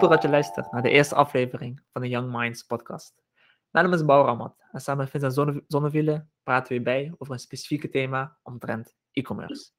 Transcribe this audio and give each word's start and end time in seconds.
super 0.00 0.16
dat 0.16 0.24
je 0.24 0.30
luistert 0.36 0.72
naar 0.72 0.82
de 0.82 0.90
eerste 0.90 1.14
aflevering 1.14 1.82
van 1.92 2.02
de 2.02 2.08
Young 2.08 2.32
Minds 2.32 2.62
podcast. 2.62 3.22
Mijn 3.70 3.84
naam 3.84 3.94
is 3.94 4.04
Bouwramat 4.04 4.64
en 4.72 4.80
samen 4.80 5.02
met 5.02 5.10
Vincent 5.10 5.62
Zonneviele 5.66 6.26
praten 6.42 6.76
we 6.76 6.82
bij 6.82 7.14
over 7.18 7.34
een 7.34 7.40
specifieke 7.40 7.88
thema 7.88 8.36
omtrent 8.42 8.94
e-commerce. 9.12 9.70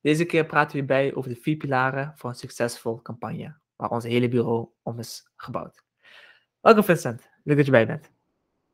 Deze 0.00 0.24
keer 0.24 0.46
praten 0.46 0.76
we 0.76 0.84
bij 0.84 1.14
over 1.14 1.30
de 1.30 1.40
vier 1.40 1.56
pilaren 1.56 2.12
voor 2.16 2.30
een 2.30 2.36
succesvol 2.36 3.02
campagne, 3.02 3.56
waar 3.76 3.90
ons 3.90 4.04
hele 4.04 4.28
bureau 4.28 4.68
om 4.82 4.98
is 4.98 5.30
gebouwd. 5.36 5.84
Welkom 6.60 6.84
Vincent, 6.84 7.28
leuk 7.44 7.56
dat 7.56 7.66
je 7.66 7.72
bij 7.72 7.86
bent. 7.86 8.10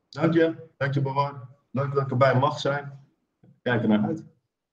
Dank 0.09 0.33
je, 0.33 0.55
dank 0.77 0.93
je 0.93 1.01
Bawan. 1.01 1.47
Leuk 1.71 1.93
dat 1.93 2.03
ik 2.03 2.11
erbij 2.11 2.35
mag 2.35 2.59
zijn. 2.59 2.99
Kijk 3.61 3.81
er 3.81 3.87
naar 3.87 4.05
uit. 4.05 4.25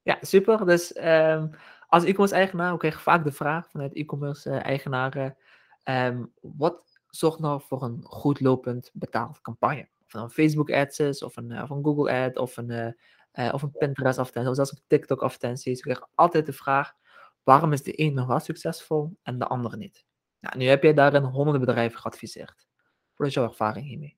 Ja, 0.02 0.18
super. 0.20 0.66
Dus 0.66 0.96
um, 0.96 1.50
als 1.88 2.04
e-commerce 2.04 2.34
eigenaar, 2.34 2.76
krijg 2.76 2.94
ik 2.94 3.00
vaak 3.00 3.24
de 3.24 3.32
vraag 3.32 3.70
vanuit 3.70 3.94
e-commerce 3.94 4.50
eigenaren, 4.50 5.36
um, 5.84 6.32
wat 6.40 7.00
zorgt 7.06 7.38
nou 7.38 7.62
voor 7.64 7.82
een 7.82 8.02
goed 8.02 8.40
lopend 8.40 8.90
betaald 8.92 9.40
campagne? 9.40 9.88
Of 10.06 10.14
een 10.14 10.30
Facebook 10.30 10.70
ads 10.70 11.22
of 11.22 11.36
een, 11.36 11.50
uh, 11.50 11.62
of 11.62 11.70
een 11.70 11.84
Google 11.84 12.12
ad, 12.12 12.36
of 12.36 12.56
een, 12.56 12.94
uh, 13.32 13.52
of 13.52 13.62
een 13.62 13.70
Pinterest 13.70 14.18
advertentie, 14.18 14.50
of 14.50 14.56
zelfs 14.56 14.72
een 14.72 14.82
TikTok 14.86 15.22
advertenties. 15.22 15.76
Ik 15.78 15.82
krijg 15.82 16.08
altijd 16.14 16.46
de 16.46 16.52
vraag, 16.52 16.92
waarom 17.42 17.72
is 17.72 17.82
de 17.82 18.00
een 18.00 18.14
nog 18.14 18.26
wel 18.26 18.40
succesvol 18.40 19.16
en 19.22 19.38
de 19.38 19.46
andere 19.46 19.76
niet? 19.76 20.04
Nou, 20.40 20.58
nu 20.58 20.64
heb 20.64 20.82
je 20.82 20.94
daarin 20.94 21.22
honderden 21.22 21.60
bedrijven 21.60 21.98
geadviseerd. 21.98 22.66
Wat 23.14 23.26
is 23.26 23.34
jouw 23.34 23.48
ervaring 23.48 23.86
hiermee? 23.86 24.16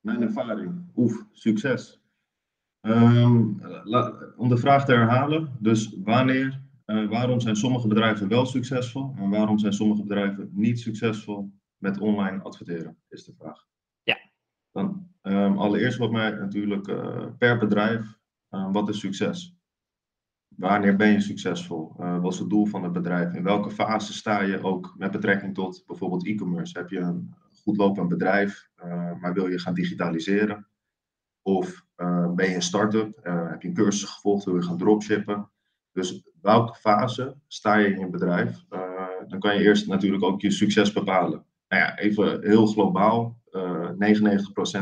Mijn 0.00 0.22
ervaring? 0.22 0.90
Oef, 0.96 1.24
succes. 1.32 2.00
Um, 2.80 3.62
om 4.36 4.48
de 4.48 4.56
vraag 4.56 4.84
te 4.84 4.92
herhalen, 4.92 5.56
dus 5.60 5.96
wanneer, 6.04 6.62
uh, 6.90 7.08
waarom 7.08 7.40
zijn 7.40 7.56
sommige 7.56 7.88
bedrijven 7.88 8.28
wel 8.28 8.46
succesvol 8.46 9.14
en 9.16 9.30
waarom 9.30 9.58
zijn 9.58 9.72
sommige 9.72 10.02
bedrijven 10.02 10.50
niet 10.52 10.80
succesvol 10.80 11.52
met 11.76 11.98
online 11.98 12.42
adverteren, 12.42 12.96
is 13.08 13.24
de 13.24 13.34
vraag. 13.38 13.66
Ja. 14.02 14.18
Dan 14.72 15.08
um, 15.22 15.58
allereerst 15.58 15.98
wat 15.98 16.10
mij 16.10 16.30
natuurlijk 16.30 16.88
uh, 16.88 17.26
per 17.38 17.58
bedrijf, 17.58 18.18
uh, 18.50 18.72
wat 18.72 18.88
is 18.88 18.98
succes? 18.98 19.56
Wanneer 20.48 20.96
ben 20.96 21.12
je 21.12 21.20
succesvol? 21.20 21.92
wat 21.96 22.32
is 22.32 22.38
het 22.38 22.50
doel 22.50 22.66
van 22.66 22.82
het 22.82 22.92
bedrijf? 22.92 23.34
In 23.34 23.42
welke 23.42 23.70
fase 23.70 24.12
sta 24.12 24.40
je 24.40 24.62
ook 24.62 24.94
met 24.96 25.10
betrekking 25.10 25.54
tot 25.54 25.82
bijvoorbeeld 25.86 26.26
e-commerce? 26.26 26.78
Heb 26.78 26.90
je 26.90 26.98
een 26.98 27.34
goed 27.62 27.76
lopend 27.76 28.08
bedrijf, 28.08 28.70
maar 29.20 29.32
wil 29.32 29.48
je 29.48 29.58
gaan 29.58 29.74
digitaliseren? 29.74 30.66
Of 31.42 31.86
ben 32.34 32.48
je 32.48 32.54
een 32.54 32.62
start-up? 32.62 33.18
Heb 33.22 33.62
je 33.62 33.68
een 33.68 33.74
cursus 33.74 34.10
gevolgd? 34.10 34.44
Wil 34.44 34.54
je 34.54 34.62
gaan 34.62 34.78
dropshippen? 34.78 35.50
Dus 35.98 36.22
welke 36.40 36.74
fase 36.74 37.36
sta 37.46 37.76
je 37.76 37.88
in 37.88 37.98
je 37.98 38.10
bedrijf? 38.10 38.64
Uh, 38.70 38.80
dan 39.28 39.38
kan 39.38 39.54
je 39.54 39.64
eerst 39.64 39.86
natuurlijk 39.86 40.24
ook 40.24 40.40
je 40.40 40.50
succes 40.50 40.92
bepalen. 40.92 41.44
Nou 41.68 41.82
ja, 41.82 41.98
even 41.98 42.42
heel 42.42 42.66
globaal. 42.66 43.36
99% 43.48 43.56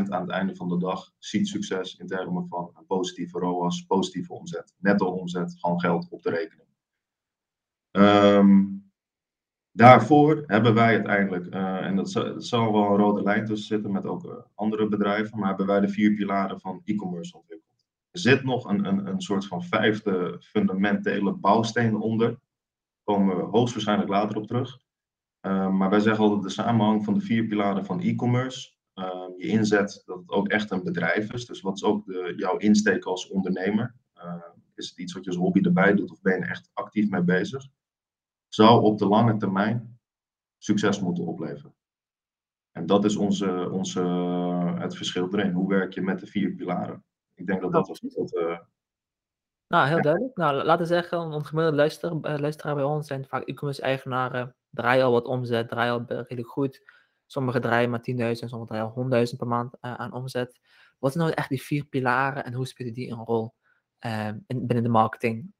aan 0.09 0.21
het 0.21 0.31
einde 0.31 0.57
van 0.57 0.69
de 0.69 0.79
dag 0.79 1.13
ziet 1.19 1.49
succes 1.49 1.97
in 1.97 2.07
termen 2.07 2.49
van 2.49 2.71
een 2.79 2.87
positieve 2.87 3.39
ROAS, 3.39 3.83
positieve 3.83 4.33
omzet, 4.33 4.75
netto 4.79 5.07
omzet, 5.07 5.57
gewoon 5.59 5.81
geld 5.81 6.07
op 6.11 6.23
de 6.23 6.31
rekening. 6.31 6.69
Um, 7.91 8.85
Daarvoor 9.73 10.45
hebben 10.47 10.75
wij 10.75 10.95
uiteindelijk, 10.95 11.55
uh, 11.55 11.85
en 11.85 11.97
dat 11.97 12.11
zal, 12.11 12.25
dat 12.25 12.47
zal, 12.47 12.73
wel 12.73 12.91
een 12.91 12.97
rode 12.97 13.23
lijn 13.23 13.45
tussen 13.45 13.67
zitten 13.67 13.93
met 13.93 14.07
ook 14.07 14.49
andere 14.55 14.89
bedrijven, 14.89 15.39
maar 15.39 15.49
hebben 15.49 15.67
wij 15.67 15.81
de 15.81 15.89
vier 15.89 16.15
pilaren 16.15 16.61
van 16.61 16.83
e-commerce 16.85 17.37
ontwikkeld. 17.37 17.76
Zit 18.19 18.45
nog 18.45 18.65
een, 18.65 18.85
een, 18.85 19.07
een 19.07 19.21
soort 19.21 19.47
van 19.47 19.63
vijfde 19.63 20.37
fundamentele 20.41 21.33
bouwsteen 21.33 21.97
onder. 21.97 22.29
Daar 22.29 22.39
komen 23.05 23.37
we 23.37 23.43
hoogstwaarschijnlijk 23.43 24.11
later 24.11 24.37
op 24.37 24.47
terug. 24.47 24.79
Uh, 25.47 25.71
maar 25.71 25.91
wij 25.91 26.01
zeggen 26.01 26.25
altijd 26.25 26.43
de 26.43 26.49
samenhang 26.49 27.05
van 27.05 27.15
de 27.15 27.21
vier 27.21 27.47
pilaren 27.47 27.85
van 27.85 28.01
e-commerce. 28.01 28.75
je 29.37 29.47
inzet 29.47 30.03
dat 30.07 30.19
het 30.19 30.31
ook 30.31 30.49
echt 30.49 30.71
een 30.71 30.85
bedrijf 30.85 31.33
is. 31.33 31.47
Dus 31.47 31.61
wat 31.61 31.75
is 31.75 31.85
ook 31.85 32.07
de, 32.07 32.35
jouw 32.37 32.57
insteek 32.57 33.05
als 33.05 33.29
ondernemer? 33.29 33.95
is 34.75 34.89
het 34.89 34.99
iets 34.99 35.13
wat 35.13 35.25
je 35.25 35.31
als 35.31 35.39
hobby 35.39 35.61
erbij 35.61 35.95
doet 35.95 36.11
of 36.11 36.21
ben 36.21 36.39
je 36.39 36.45
echt 36.45 36.71
actief 36.73 37.11
mee 37.11 37.23
bezig? 37.23 37.69
zou 38.49 38.83
op 38.83 38.99
de 38.99 39.07
lange 39.07 39.37
termijn 39.37 39.99
succes 40.59 41.01
moeten 41.01 41.27
opleveren. 41.27 41.75
En 42.73 42.87
dat 42.87 43.05
is 43.05 43.17
onze, 43.17 43.71
onze, 43.71 44.01
het 44.79 44.97
verschil 44.97 45.35
erin. 45.35 45.53
Hoe 45.53 45.69
werk 45.69 45.95
je 45.95 46.01
met 46.01 46.21
de 46.21 46.27
vier 46.27 46.51
pilaren? 46.51 47.05
Ik 47.37 47.47
denk 47.47 47.61
dat 47.61 47.73
dat 47.73 47.89
was 47.89 48.01
het. 48.01 48.35
Uh, 48.35 48.59
nou, 49.69 49.89
heel 49.89 50.03
duidelijk. 50.03 50.37
Nou, 50.37 50.65
laten 50.65 50.87
we 50.87 50.93
zeggen, 50.93 51.19
een 51.19 51.45
gemiddelde 51.45 51.77
luister, 51.77 52.13
uh, 52.13 52.39
luisteraar 52.39 52.75
bij 52.75 52.85
ons 52.85 53.07
zijn 53.07 53.27
vaak 53.27 53.43
e-commerce 53.43 53.83
eigenaren, 53.83 54.57
draaien 54.71 55.05
al 55.05 55.13
wat 55.13 55.27
omzet, 55.27 55.69
draaien 55.69 55.93
al 55.93 56.05
redelijk 56.07 56.49
goed. 56.49 56.91
Sommigen 57.27 57.61
draaien 57.61 57.91
maar 57.91 58.01
10.000, 58.01 58.15
sommigen 58.33 58.67
draaien 58.67 58.93
al 58.95 59.27
100.000 59.31 59.37
per 59.37 59.47
maand 59.47 59.75
uh, 59.81 59.95
aan 59.95 60.13
omzet. 60.13 60.61
Wat 60.99 61.13
zijn 61.13 61.25
nou 61.25 61.37
echt 61.37 61.49
die 61.49 61.63
vier 61.63 61.85
pilaren 61.85 62.45
en 62.45 62.53
hoe 62.53 62.67
spelen 62.67 62.93
die 62.93 63.11
een 63.11 63.25
rol 63.25 63.55
in, 64.47 64.67
binnen 64.67 64.83
de 64.83 64.89
marketing 64.89 65.55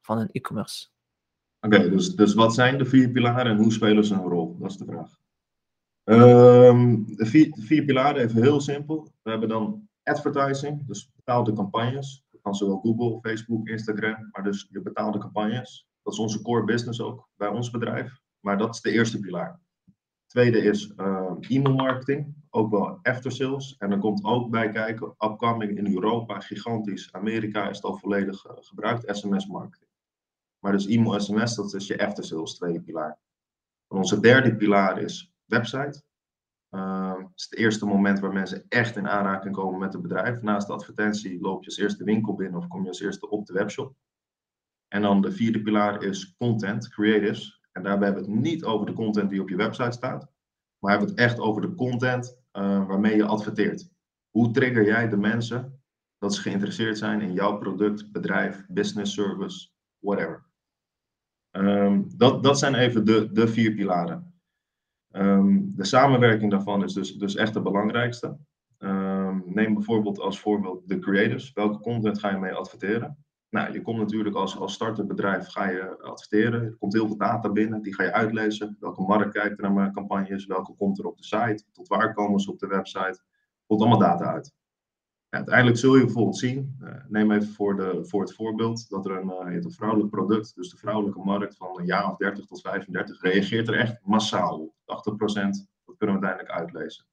van 0.00 0.18
een 0.18 0.30
e-commerce 0.30 0.92
Oké, 1.66 1.76
okay, 1.76 1.88
dus, 1.88 2.14
dus 2.14 2.34
wat 2.34 2.54
zijn 2.54 2.78
de 2.78 2.84
vier 2.84 3.10
pilaren 3.10 3.52
en 3.52 3.56
hoe 3.56 3.72
spelen 3.72 4.04
ze 4.04 4.14
een 4.14 4.28
rol? 4.28 4.56
Dat 4.58 4.70
is 4.70 4.76
de 4.76 4.84
vraag. 4.84 5.20
Um, 6.04 7.16
de, 7.16 7.26
vier, 7.26 7.50
de 7.50 7.62
vier 7.62 7.84
pilaren, 7.84 8.22
even 8.22 8.42
heel 8.42 8.60
simpel. 8.60 9.12
We 9.22 9.30
hebben 9.30 9.48
dan 9.48 9.88
advertising, 10.02 10.86
dus 10.86 11.11
betaalde 11.24 11.52
campagnes. 11.52 12.24
Kan 12.42 12.54
zowel 12.54 12.80
Google, 12.80 13.18
Facebook, 13.20 13.68
Instagram, 13.68 14.28
maar 14.32 14.42
dus 14.42 14.66
je 14.70 14.80
betaalde 14.80 15.18
campagnes. 15.18 15.88
Dat 16.02 16.12
is 16.12 16.18
onze 16.18 16.42
core 16.42 16.64
business 16.64 17.00
ook 17.00 17.28
bij 17.36 17.48
ons 17.48 17.70
bedrijf. 17.70 18.20
Maar 18.40 18.58
dat 18.58 18.74
is 18.74 18.80
de 18.80 18.90
eerste 18.90 19.20
pilaar. 19.20 19.60
Tweede 20.26 20.58
is 20.58 20.92
uh, 20.96 21.32
e-mail 21.48 21.74
marketing, 21.74 22.34
ook 22.50 22.70
wel 22.70 22.98
after 23.02 23.32
sales. 23.32 23.76
En 23.78 23.90
er 23.90 23.98
komt 23.98 24.24
ook 24.24 24.50
bij 24.50 24.68
kijken, 24.68 25.14
upcoming 25.18 25.78
in 25.78 25.94
Europa, 25.94 26.40
gigantisch. 26.40 27.12
Amerika 27.12 27.68
is 27.68 27.76
het 27.76 27.84
al 27.84 27.96
volledig 27.96 28.46
uh, 28.46 28.52
gebruikt, 28.56 29.16
SMS 29.16 29.46
marketing. 29.46 29.90
Maar 30.58 30.72
dus 30.72 30.86
e-mail 30.86 31.20
SMS, 31.20 31.54
dat 31.54 31.74
is 31.74 31.86
je 31.86 32.06
after 32.06 32.24
sales 32.24 32.54
tweede 32.54 32.80
pilaar. 32.80 33.18
En 33.88 33.96
onze 33.96 34.20
derde 34.20 34.56
pilaar 34.56 34.98
is 34.98 35.32
website. 35.44 36.02
Het 36.72 37.32
is 37.34 37.44
het 37.44 37.58
eerste 37.58 37.86
moment 37.86 38.20
waar 38.20 38.32
mensen 38.32 38.64
echt 38.68 38.96
in 38.96 39.08
aanraking 39.08 39.54
komen 39.54 39.80
met 39.80 39.92
het 39.92 40.02
bedrijf. 40.02 40.42
Naast 40.42 40.66
de 40.66 40.72
advertentie 40.72 41.40
loop 41.40 41.60
je 41.60 41.66
als 41.66 41.78
eerste 41.78 42.04
winkel 42.04 42.34
binnen 42.34 42.60
of 42.60 42.68
kom 42.68 42.82
je 42.82 42.88
als 42.88 43.00
eerste 43.00 43.30
op 43.30 43.46
de 43.46 43.52
webshop. 43.52 43.94
En 44.88 45.02
dan 45.02 45.20
de 45.20 45.32
vierde 45.32 45.62
pilaar 45.62 46.02
is 46.02 46.36
content, 46.36 46.88
creatives. 46.88 47.60
En 47.72 47.82
daarbij 47.82 48.06
hebben 48.06 48.24
we 48.24 48.30
het 48.30 48.40
niet 48.40 48.64
over 48.64 48.86
de 48.86 48.92
content 48.92 49.30
die 49.30 49.40
op 49.40 49.48
je 49.48 49.56
website 49.56 49.92
staat. 49.92 50.30
Maar 50.78 50.90
hebben 50.90 51.08
we 51.08 51.14
het 51.14 51.30
echt 51.30 51.40
over 51.40 51.62
de 51.62 51.74
content 51.74 52.36
uh, 52.52 52.86
waarmee 52.86 53.16
je 53.16 53.24
adverteert. 53.24 53.90
Hoe 54.30 54.50
trigger 54.50 54.84
jij 54.84 55.08
de 55.08 55.16
mensen 55.16 55.82
dat 56.18 56.34
ze 56.34 56.40
geïnteresseerd 56.40 56.98
zijn 56.98 57.20
in 57.20 57.32
jouw 57.32 57.58
product, 57.58 58.12
bedrijf, 58.12 58.64
business, 58.68 59.14
service, 59.14 59.68
whatever. 59.98 60.44
Um, 61.50 62.10
dat, 62.16 62.42
dat 62.42 62.58
zijn 62.58 62.74
even 62.74 63.04
de, 63.04 63.32
de 63.32 63.48
vier 63.48 63.74
pilaren. 63.74 64.34
Um, 65.10 65.61
de 65.76 65.84
samenwerking 65.84 66.50
daarvan 66.50 66.84
is 66.84 66.92
dus, 66.92 67.14
dus 67.14 67.34
echt 67.34 67.54
de 67.54 67.62
belangrijkste. 67.62 68.36
Um, 68.78 69.42
neem 69.46 69.74
bijvoorbeeld 69.74 70.18
als 70.18 70.40
voorbeeld 70.40 70.88
de 70.88 70.98
creators. 70.98 71.52
Welke 71.52 71.78
content 71.78 72.18
ga 72.18 72.30
je 72.30 72.38
mee 72.38 72.52
adverteren? 72.52 73.24
Nou, 73.50 73.72
je 73.72 73.82
komt 73.82 73.98
natuurlijk 73.98 74.36
als, 74.36 74.58
als 74.58 74.72
startend 74.72 75.08
bedrijf 75.08 75.46
ga 75.46 75.68
je 75.68 75.98
adverteren. 76.02 76.62
Er 76.62 76.76
komt 76.78 76.92
heel 76.92 77.06
veel 77.06 77.16
data 77.16 77.50
binnen, 77.50 77.82
die 77.82 77.94
ga 77.94 78.02
je 78.02 78.12
uitlezen. 78.12 78.76
Welke 78.80 79.02
markt 79.02 79.32
kijkt 79.32 79.56
er 79.56 79.62
naar 79.62 79.72
mijn 79.72 79.92
campagnes? 79.92 80.46
Welke 80.46 80.74
komt 80.74 80.98
er 80.98 81.06
op 81.06 81.16
de 81.16 81.24
site? 81.24 81.64
Tot 81.72 81.88
waar 81.88 82.14
komen 82.14 82.40
ze 82.40 82.50
op 82.50 82.58
de 82.58 82.66
website? 82.66 83.22
Komt 83.66 83.80
allemaal 83.80 83.98
data 83.98 84.24
uit 84.24 84.52
uiteindelijk 85.34 85.76
zul 85.76 85.96
je 85.96 86.04
bijvoorbeeld 86.04 86.38
zien, 86.38 86.76
uh, 86.82 86.94
neem 87.08 87.32
even 87.32 87.52
voor, 87.52 87.76
de, 87.76 88.04
voor 88.04 88.20
het 88.20 88.34
voorbeeld, 88.34 88.88
dat 88.88 89.06
er 89.06 89.16
een, 89.16 89.48
uh, 89.48 89.54
een 89.54 89.72
vrouwelijk 89.72 90.10
product, 90.10 90.54
dus 90.54 90.70
de 90.70 90.76
vrouwelijke 90.76 91.20
markt 91.20 91.56
van 91.56 91.78
een 91.78 91.86
jaar 91.86 92.10
of 92.10 92.16
30 92.16 92.46
tot 92.46 92.60
35, 92.60 93.20
reageert 93.20 93.68
er 93.68 93.78
echt 93.78 93.98
massaal 94.04 94.58
op. 94.58 94.74
80%, 94.74 95.66
dat 95.84 95.96
kunnen 95.96 96.20
we 96.20 96.26
uiteindelijk 96.26 96.50
uitlezen. 96.50 97.04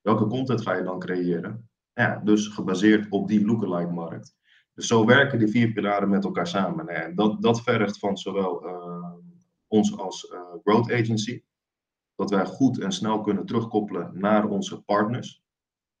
Welke 0.00 0.26
content 0.26 0.62
ga 0.62 0.74
je 0.74 0.82
dan 0.82 0.98
creëren? 0.98 1.68
Ja, 1.92 2.20
dus 2.24 2.48
gebaseerd 2.48 3.10
op 3.10 3.28
die 3.28 3.46
lookalike 3.46 3.92
markt. 3.92 4.36
Dus 4.74 4.86
zo 4.86 5.04
werken 5.04 5.38
die 5.38 5.48
vier 5.48 5.72
pilaren 5.72 6.08
met 6.08 6.24
elkaar 6.24 6.46
samen. 6.46 6.88
En 6.88 7.14
dat, 7.14 7.42
dat 7.42 7.62
vergt 7.62 7.98
van 7.98 8.16
zowel 8.16 8.66
uh, 8.66 9.14
ons 9.66 9.96
als 9.96 10.34
growth 10.62 10.92
agency, 10.92 11.42
dat 12.14 12.30
wij 12.30 12.46
goed 12.46 12.80
en 12.80 12.92
snel 12.92 13.20
kunnen 13.20 13.46
terugkoppelen 13.46 14.10
naar 14.14 14.48
onze 14.48 14.82
partners. 14.82 15.43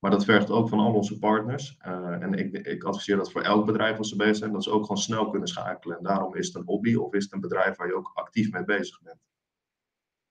Maar 0.04 0.12
dat 0.12 0.24
vergt 0.24 0.50
ook 0.50 0.68
van 0.68 0.78
al 0.78 0.92
onze 0.92 1.18
partners. 1.18 1.76
Uh, 1.86 2.22
en 2.22 2.34
ik, 2.34 2.52
ik, 2.52 2.84
adviseer 2.84 3.16
dat 3.16 3.32
voor 3.32 3.42
elk 3.42 3.66
bedrijf 3.66 3.98
als 3.98 4.08
ze 4.08 4.16
bezig 4.16 4.36
zijn, 4.36 4.52
dat 4.52 4.64
ze 4.64 4.70
ook 4.70 4.82
gewoon 4.82 5.02
snel 5.02 5.30
kunnen 5.30 5.48
schakelen. 5.48 5.96
En 5.96 6.02
daarom 6.02 6.34
is 6.34 6.46
het 6.46 6.56
een 6.56 6.66
hobby 6.66 6.94
of 6.94 7.12
is 7.12 7.24
het 7.24 7.32
een 7.32 7.40
bedrijf 7.40 7.76
waar 7.76 7.86
je 7.86 7.94
ook 7.94 8.10
actief 8.14 8.52
mee 8.52 8.64
bezig 8.64 9.02
bent. 9.02 9.18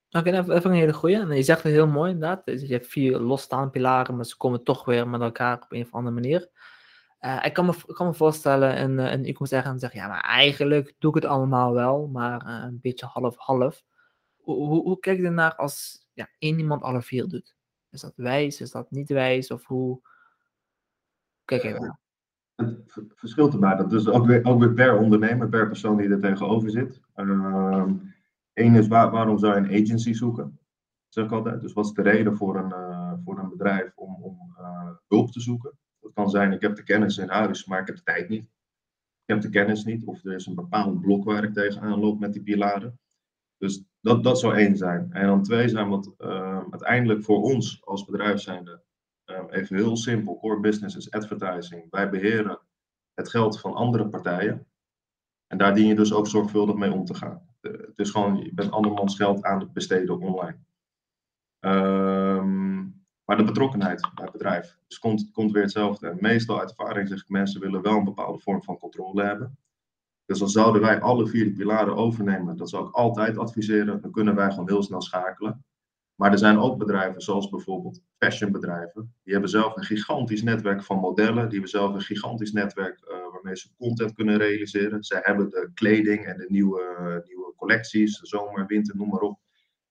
Oké, 0.09 0.17
okay, 0.17 0.39
nou, 0.39 0.51
even 0.51 0.69
een 0.69 0.77
hele 0.77 0.93
goede. 0.93 1.19
En 1.19 1.35
je 1.35 1.43
zegt 1.43 1.63
het 1.63 1.71
heel 1.71 1.87
mooi 1.87 2.11
inderdaad. 2.11 2.45
Dus 2.45 2.61
je 2.61 2.73
hebt 2.73 2.87
vier 2.87 3.19
losstaande 3.19 3.69
pilaren, 3.69 4.15
maar 4.15 4.25
ze 4.25 4.37
komen 4.37 4.63
toch 4.63 4.85
weer 4.85 5.07
met 5.07 5.21
elkaar 5.21 5.55
op 5.55 5.71
een 5.71 5.83
of 5.83 5.93
andere 5.93 6.15
manier. 6.15 6.49
Uh, 7.19 7.45
ik, 7.45 7.53
kan 7.53 7.65
me, 7.65 7.71
ik 7.87 7.95
kan 7.95 8.07
me 8.07 8.13
voorstellen, 8.13 8.81
een, 8.81 8.97
een 8.97 9.25
e-commerce 9.25 9.55
zeggen, 9.55 9.79
zeggen, 9.79 9.99
ja, 9.99 10.07
maar 10.07 10.23
eigenlijk 10.23 10.95
doe 10.99 11.15
ik 11.15 11.21
het 11.21 11.31
allemaal 11.31 11.73
wel, 11.73 12.07
maar 12.07 12.45
uh, 12.47 12.63
een 12.63 12.79
beetje 12.81 13.05
half-half. 13.05 13.83
hoe, 14.37 14.55
hoe, 14.55 14.81
hoe 14.81 14.99
kijk 14.99 15.17
je 15.17 15.25
ernaar 15.25 15.55
als 15.55 16.05
ja, 16.13 16.29
één 16.39 16.59
iemand 16.59 16.81
alle 16.81 17.01
vier 17.01 17.27
doet? 17.27 17.55
Is 17.93 18.01
dat 18.01 18.13
wijs? 18.15 18.61
Is 18.61 18.71
dat 18.71 18.91
niet 18.91 19.09
wijs? 19.09 19.51
Of 19.51 19.65
hoe 19.65 20.01
kijk 21.45 21.61
je 21.61 21.73
ernaar? 21.73 21.99
Het 22.55 23.13
verschilt 23.15 23.53
erbij. 23.53 23.75
Dat 23.75 23.93
is 23.93 24.07
ook 24.07 24.25
weer, 24.25 24.45
ook 24.45 24.59
weer 24.59 24.73
per 24.73 24.97
ondernemer, 24.97 25.49
per 25.49 25.67
persoon 25.67 25.97
die 25.97 26.09
er 26.09 26.19
tegenover 26.19 26.69
zit. 26.69 27.01
Eén 27.13 28.05
ehm, 28.53 28.75
is 28.75 28.87
waar, 28.87 29.11
waarom 29.11 29.37
zou 29.39 29.53
je 29.53 29.59
een 29.59 29.83
agency 29.83 30.13
zoeken? 30.13 30.59
Zeg 31.07 31.25
ik 31.25 31.31
altijd. 31.31 31.61
Dus 31.61 31.73
wat 31.73 31.85
is 31.85 31.91
de 31.91 32.01
reden 32.01 32.37
voor 32.37 32.57
een, 32.57 32.69
uh, 32.69 33.13
voor 33.25 33.39
een 33.39 33.49
bedrijf 33.49 33.91
om, 33.95 34.15
om 34.23 34.55
uh, 34.59 34.89
hulp 35.07 35.31
te 35.31 35.39
zoeken? 35.39 35.77
Dat 35.99 36.13
kan 36.13 36.29
zijn, 36.29 36.51
ik 36.51 36.61
heb 36.61 36.75
de 36.75 36.83
kennis 36.83 37.17
in 37.17 37.29
huis, 37.29 37.65
maar 37.65 37.79
ik 37.79 37.87
heb 37.87 37.95
de 37.95 38.03
tijd 38.03 38.29
niet. 38.29 38.43
Ik 39.25 39.33
heb 39.33 39.41
de 39.41 39.49
kennis 39.49 39.83
niet, 39.83 40.05
of 40.05 40.23
er 40.23 40.33
is 40.33 40.45
een 40.45 40.55
bepaald 40.55 41.01
blok 41.01 41.23
waar 41.23 41.43
ik 41.43 41.53
tegenaan 41.53 41.99
loop 41.99 42.19
met 42.19 42.33
die 42.33 42.43
pilaren. 42.43 42.99
Dus 43.57 43.83
dat, 44.03 44.23
dat 44.23 44.39
zou 44.39 44.55
één 44.55 44.77
zijn. 44.77 45.11
En 45.11 45.27
dan 45.27 45.43
twee 45.43 45.69
zijn 45.69 45.89
wat 45.89 46.13
uh, 46.19 46.61
uiteindelijk 46.69 47.23
voor 47.23 47.41
ons 47.41 47.85
als 47.85 48.05
bedrijf 48.05 48.39
zijnde, 48.39 48.81
uh, 49.25 49.43
even 49.49 49.75
heel 49.75 49.97
simpel, 49.97 50.39
core 50.39 50.59
business 50.59 50.95
is 50.95 51.11
advertising. 51.11 51.87
Wij 51.89 52.09
beheren 52.09 52.59
het 53.13 53.29
geld 53.29 53.59
van 53.59 53.73
andere 53.73 54.07
partijen. 54.07 54.67
En 55.47 55.57
daar 55.57 55.75
dien 55.75 55.87
je 55.87 55.95
dus 55.95 56.13
ook 56.13 56.27
zorgvuldig 56.27 56.75
mee 56.75 56.91
om 56.91 57.05
te 57.05 57.13
gaan. 57.13 57.47
het 57.61 57.99
is 57.99 58.09
gewoon, 58.09 58.37
je 58.37 58.53
bent 58.53 58.71
andermans 58.71 59.15
geld 59.15 59.43
aan 59.43 59.59
het 59.59 59.73
besteden 59.73 60.19
online. 60.19 60.57
Um, 61.59 63.05
maar 63.25 63.37
de 63.37 63.43
betrokkenheid 63.43 64.01
bij 64.01 64.23
het 64.23 64.31
bedrijf. 64.31 64.77
Dus 64.87 64.99
komt, 64.99 65.31
komt 65.31 65.51
weer 65.51 65.61
hetzelfde. 65.61 66.07
En 66.07 66.17
meestal 66.19 66.59
uit 66.59 66.69
ervaring 66.69 67.07
zeg 67.07 67.21
ik, 67.21 67.29
mensen 67.29 67.61
willen 67.61 67.81
wel 67.81 67.97
een 67.97 68.03
bepaalde 68.03 68.39
vorm 68.39 68.63
van 68.63 68.77
controle 68.77 69.23
hebben. 69.23 69.57
Dus 70.25 70.39
dan 70.39 70.49
zouden 70.49 70.81
wij 70.81 71.01
alle 71.01 71.27
vier 71.27 71.45
de 71.45 71.51
pilaren 71.51 71.95
overnemen. 71.95 72.57
Dat 72.57 72.69
zou 72.69 72.87
ik 72.87 72.93
altijd 72.93 73.37
adviseren. 73.37 74.01
Dan 74.01 74.11
kunnen 74.11 74.35
wij 74.35 74.49
gewoon 74.49 74.69
heel 74.69 74.83
snel 74.83 75.01
schakelen. 75.01 75.65
Maar 76.15 76.31
er 76.31 76.37
zijn 76.37 76.57
ook 76.57 76.77
bedrijven, 76.77 77.21
zoals 77.21 77.49
bijvoorbeeld 77.49 78.01
fashionbedrijven. 78.17 79.13
Die 79.23 79.33
hebben 79.33 79.49
zelf 79.49 79.77
een 79.77 79.83
gigantisch 79.83 80.43
netwerk 80.43 80.83
van 80.83 80.99
modellen. 80.99 81.43
Die 81.43 81.51
hebben 81.51 81.69
zelf 81.69 81.93
een 81.93 82.01
gigantisch 82.01 82.51
netwerk 82.51 82.99
uh, 83.03 83.31
waarmee 83.31 83.55
ze 83.55 83.69
content 83.77 84.13
kunnen 84.13 84.37
realiseren. 84.37 85.03
Zij 85.03 85.19
hebben 85.23 85.49
de 85.49 85.71
kleding 85.73 86.25
en 86.25 86.37
de 86.37 86.45
nieuwe, 86.47 87.23
nieuwe 87.27 87.53
collecties, 87.55 88.19
zomer, 88.19 88.65
winter, 88.65 88.95
noem 88.95 89.09
maar 89.09 89.21
op. 89.21 89.39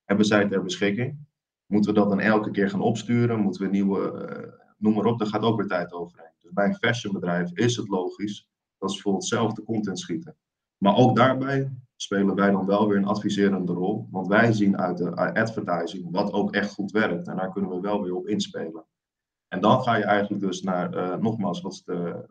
Hebben 0.05 0.27
zij 0.27 0.49
ter 0.49 0.63
beschikking. 0.63 1.19
Moeten 1.67 1.95
we 1.95 2.01
dat 2.01 2.09
dan 2.09 2.21
elke 2.21 2.51
keer 2.51 2.71
gaan 2.71 2.81
opsturen? 2.81 3.41
Moeten 3.41 3.63
we 3.63 3.69
nieuwe, 3.69 4.29
uh, 4.31 4.53
noem 4.79 4.95
maar 4.95 5.05
op, 5.05 5.19
daar 5.19 5.29
gaat 5.29 5.43
ook 5.43 5.57
weer 5.57 5.69
tijd 5.69 5.93
overheen. 5.93 6.33
Dus 6.39 6.53
bij 6.53 6.67
een 6.67 6.75
fashionbedrijf 6.75 7.51
is 7.53 7.77
het 7.77 7.89
logisch 7.89 8.49
dat 8.83 8.93
ze 8.93 9.01
voor 9.01 9.15
hetzelfde 9.15 9.63
content 9.63 9.99
schieten. 9.99 10.37
Maar 10.77 10.97
ook 10.97 11.17
daarbij 11.17 11.73
spelen 11.97 12.35
wij 12.35 12.51
dan 12.51 12.67
wel 12.67 12.89
weer 12.89 12.97
een 12.97 13.05
adviserende 13.05 13.73
rol. 13.73 14.09
Want 14.11 14.27
wij 14.27 14.53
zien 14.53 14.79
uit 14.79 14.99
de 14.99 15.15
advertising 15.17 16.11
wat 16.11 16.33
ook 16.33 16.55
echt 16.55 16.73
goed 16.73 16.91
werkt. 16.91 17.29
En 17.29 17.37
daar 17.37 17.53
kunnen 17.53 17.71
we 17.71 17.81
wel 17.81 18.03
weer 18.03 18.15
op 18.15 18.27
inspelen. 18.27 18.87
En 19.49 19.61
dan 19.61 19.83
ga 19.83 19.97
je 19.97 20.05
eigenlijk 20.05 20.43
dus 20.43 20.63
naar, 20.63 20.95
uh, 20.95 21.17
nogmaals, 21.17 21.61
wat 21.61 21.73
is 21.73 21.85
de 21.85 22.29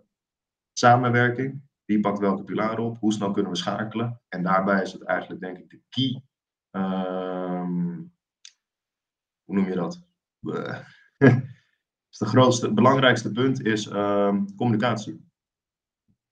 samenwerking? 0.73 1.61
Wie 1.85 1.99
pakt 1.99 2.19
welke 2.19 2.43
pilaren 2.43 2.83
op? 2.83 2.97
Hoe 2.99 3.13
snel 3.13 3.31
kunnen 3.31 3.51
we 3.51 3.57
schakelen? 3.57 4.21
En 4.27 4.43
daarbij 4.43 4.81
is 4.81 4.93
het 4.93 5.03
eigenlijk, 5.03 5.41
denk 5.41 5.57
ik, 5.57 5.69
de 5.69 5.81
key. 5.89 6.23
Uh, 6.71 7.65
hoe 9.43 9.55
noem 9.55 9.67
je 9.67 9.75
dat? 9.75 10.01
het 12.17 12.29
grootste, 12.29 12.65
het 12.65 12.75
belangrijkste 12.75 13.31
punt 13.31 13.65
is 13.65 13.87
uh, 13.87 14.35
communicatie. 14.55 15.30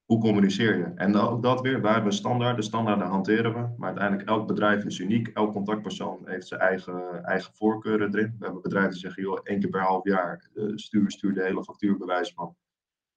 Hoe 0.10 0.20
communiceer 0.20 0.78
je? 0.78 0.92
En 0.96 1.16
ook 1.16 1.44
dat 1.44 1.62
weer, 1.62 1.82
wij 1.82 1.94
hebben 1.94 2.14
standaarden, 2.14 2.64
standaarden 2.64 3.08
hanteren 3.08 3.54
we. 3.54 3.74
Maar 3.78 3.88
uiteindelijk, 3.88 4.30
elk 4.30 4.48
bedrijf 4.48 4.84
is 4.84 5.00
uniek. 5.00 5.28
Elk 5.28 5.52
contactpersoon 5.52 6.22
heeft 6.26 6.48
zijn 6.48 6.60
eigen, 6.60 7.24
eigen 7.24 7.54
voorkeuren 7.54 8.14
erin. 8.14 8.36
We 8.40 8.46
hebben 8.46 8.62
bedrijven 8.62 8.92
die 8.92 9.00
zeggen, 9.00 9.24
joh, 9.24 9.40
één 9.44 9.60
keer 9.60 9.70
per 9.70 9.82
half 9.82 10.04
jaar 10.04 10.50
uh, 10.54 10.72
stuur, 10.76 11.12
stuur 11.12 11.34
de 11.34 11.44
hele 11.44 11.64
factuurbewijs 11.64 12.34
van. 12.34 12.56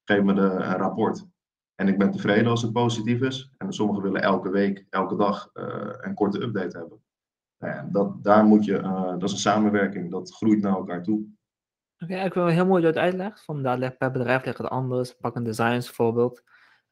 Geef 0.05 0.23
me 0.23 0.35
de, 0.35 0.41
een 0.41 0.77
rapport. 0.77 1.27
En 1.75 1.89
ik 1.89 1.99
ben 1.99 2.11
tevreden 2.11 2.51
als 2.51 2.63
het 2.63 2.73
positief 2.73 3.21
is. 3.21 3.53
En 3.59 3.73
sommigen 3.73 4.03
willen 4.03 4.23
elke 4.23 4.51
week, 4.51 4.87
elke 4.91 5.17
dag 5.17 5.51
uh, 5.55 5.65
een 6.01 6.15
korte 6.15 6.43
update 6.43 6.79
hebben. 6.79 7.03
Nou 7.59 7.91
dat, 7.91 8.25
daar 8.25 8.45
moet 8.45 8.65
je, 8.65 8.79
uh, 8.79 9.07
dat 9.07 9.23
is 9.23 9.33
een 9.33 9.39
samenwerking, 9.39 10.11
dat 10.11 10.35
groeit 10.35 10.61
naar 10.61 10.77
elkaar 10.77 11.03
toe. 11.03 11.25
Oké, 11.99 12.15
ik 12.15 12.35
wil 12.35 12.47
heel 12.47 12.67
mooi 12.67 12.83
dat 12.83 12.97
uitlegt. 12.97 13.45
Van 13.45 13.63
daar 13.63 13.97
per 13.97 14.11
bedrijf 14.11 14.45
ligt 14.45 14.59
het 14.59 14.69
anders. 14.69 15.17
Pak 15.17 15.37
een 15.37 15.45
designs 15.45 15.91
voorbeeld. 15.91 16.43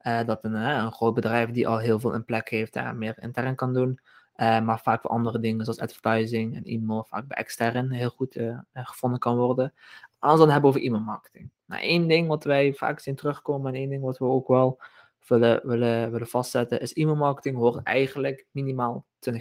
Uh, 0.03 0.25
dat 0.25 0.45
een, 0.45 0.55
uh, 0.55 0.83
een 0.85 0.93
groot 0.93 1.15
bedrijf 1.15 1.51
die 1.51 1.69
al 1.69 1.79
heel 1.79 2.01
veel 2.01 2.13
in 2.15 2.25
plek 2.25 2.49
heeft, 2.49 2.73
daar 2.73 2.97
meer 2.97 3.23
intern 3.23 3.55
kan 3.55 3.75
doen. 3.75 4.01
Uh, 4.37 4.61
maar 4.61 4.81
vaak 4.81 5.01
voor 5.01 5.11
andere 5.11 5.41
dingen 5.41 5.65
zoals 5.65 5.81
advertising 5.81 6.57
en 6.57 6.65
e-mail, 6.65 7.05
vaak 7.09 7.27
bij 7.27 7.37
extern 7.37 7.91
heel 7.91 8.11
goed 8.11 8.41
gevonden 8.73 9.19
kan 9.19 9.37
worden. 9.37 9.75
Als 10.19 10.33
we 10.33 10.39
dan 10.39 10.51
hebben 10.51 10.71
over 10.71 10.83
e-mail 10.83 11.03
marketing. 11.03 11.51
Nou, 11.67 11.83
één 11.83 12.09
ding 12.09 12.29
wat 12.29 12.45
wij 12.45 12.75
vaak 12.75 13.01
zien 13.01 13.15
terugkomen 13.15 13.73
en 13.73 13.81
één 13.81 13.89
ding 13.89 14.03
wat 14.03 14.19
we 14.19 14.25
ook 14.25 14.49
wel 14.49 14.81
willen, 15.27 15.61
willen, 15.63 16.11
willen 16.11 16.27
vastzetten, 16.27 16.81
is 16.81 16.93
e-mail 16.93 17.17
marketing 17.17 17.57
hoort 17.57 17.83
eigenlijk 17.83 18.47
minimaal 18.51 19.07
20% 19.31 19.41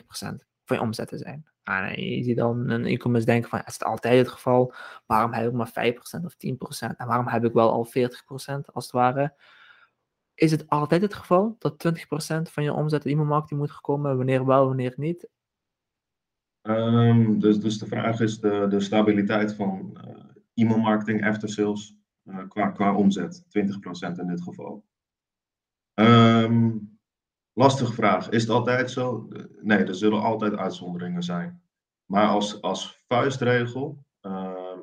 van 0.66 0.78
je 0.78 0.82
omzet 0.82 1.08
te 1.08 1.18
zijn. 1.18 1.48
En 1.64 2.04
je 2.04 2.24
ziet 2.24 2.38
dan 2.38 2.70
een 2.70 2.86
e-commerce 2.86 3.26
denken 3.26 3.50
van, 3.50 3.62
is 3.66 3.74
het 3.74 3.84
altijd 3.84 4.18
het 4.18 4.28
geval? 4.28 4.74
Waarom 5.06 5.34
heb 5.34 5.48
ik 5.48 5.54
maar 5.54 5.94
5% 5.94 6.26
of 6.26 6.34
10%? 6.34 6.96
En 6.98 7.08
waarom 7.08 7.28
heb 7.28 7.46
ik 7.46 7.54
wel 7.54 7.72
al 7.72 7.88
40% 7.88 7.92
als 8.74 8.84
het 8.84 8.92
ware? 8.92 9.34
Is 10.40 10.52
het 10.52 10.70
altijd 10.70 11.02
het 11.02 11.14
geval 11.14 11.56
dat 11.60 11.88
20% 11.88 12.52
van 12.52 12.64
je 12.64 12.74
omzet 12.74 13.06
in 13.06 13.12
e-mailmarketing 13.12 13.60
moet 13.60 13.82
komen? 13.82 14.18
Wanneer 14.18 14.46
wel, 14.46 14.68
wanneer 14.68 14.94
niet? 14.96 15.30
Um, 16.62 17.40
dus, 17.40 17.60
dus 17.60 17.78
de 17.78 17.86
vraag 17.86 18.20
is 18.20 18.40
de, 18.40 18.66
de 18.70 18.80
stabiliteit 18.80 19.54
van 19.54 19.98
uh, 20.06 20.24
e-mailmarketing, 20.54 21.26
after 21.26 21.50
sales, 21.50 21.96
uh, 22.24 22.48
qua, 22.48 22.70
qua 22.70 22.96
omzet. 22.96 23.44
20% 23.44 23.48
in 24.20 24.28
dit 24.28 24.42
geval. 24.42 24.86
Um, 25.94 27.00
Lastige 27.54 27.94
vraag. 27.94 28.30
Is 28.30 28.42
het 28.42 28.52
altijd 28.52 28.92
zo? 28.92 29.28
Nee, 29.62 29.78
er 29.78 29.96
zullen 29.96 30.22
altijd 30.22 30.56
uitzonderingen 30.56 31.24
zijn. 31.24 31.62
Maar 32.06 32.28
als, 32.28 32.62
als 32.62 33.04
vuistregel, 33.08 34.06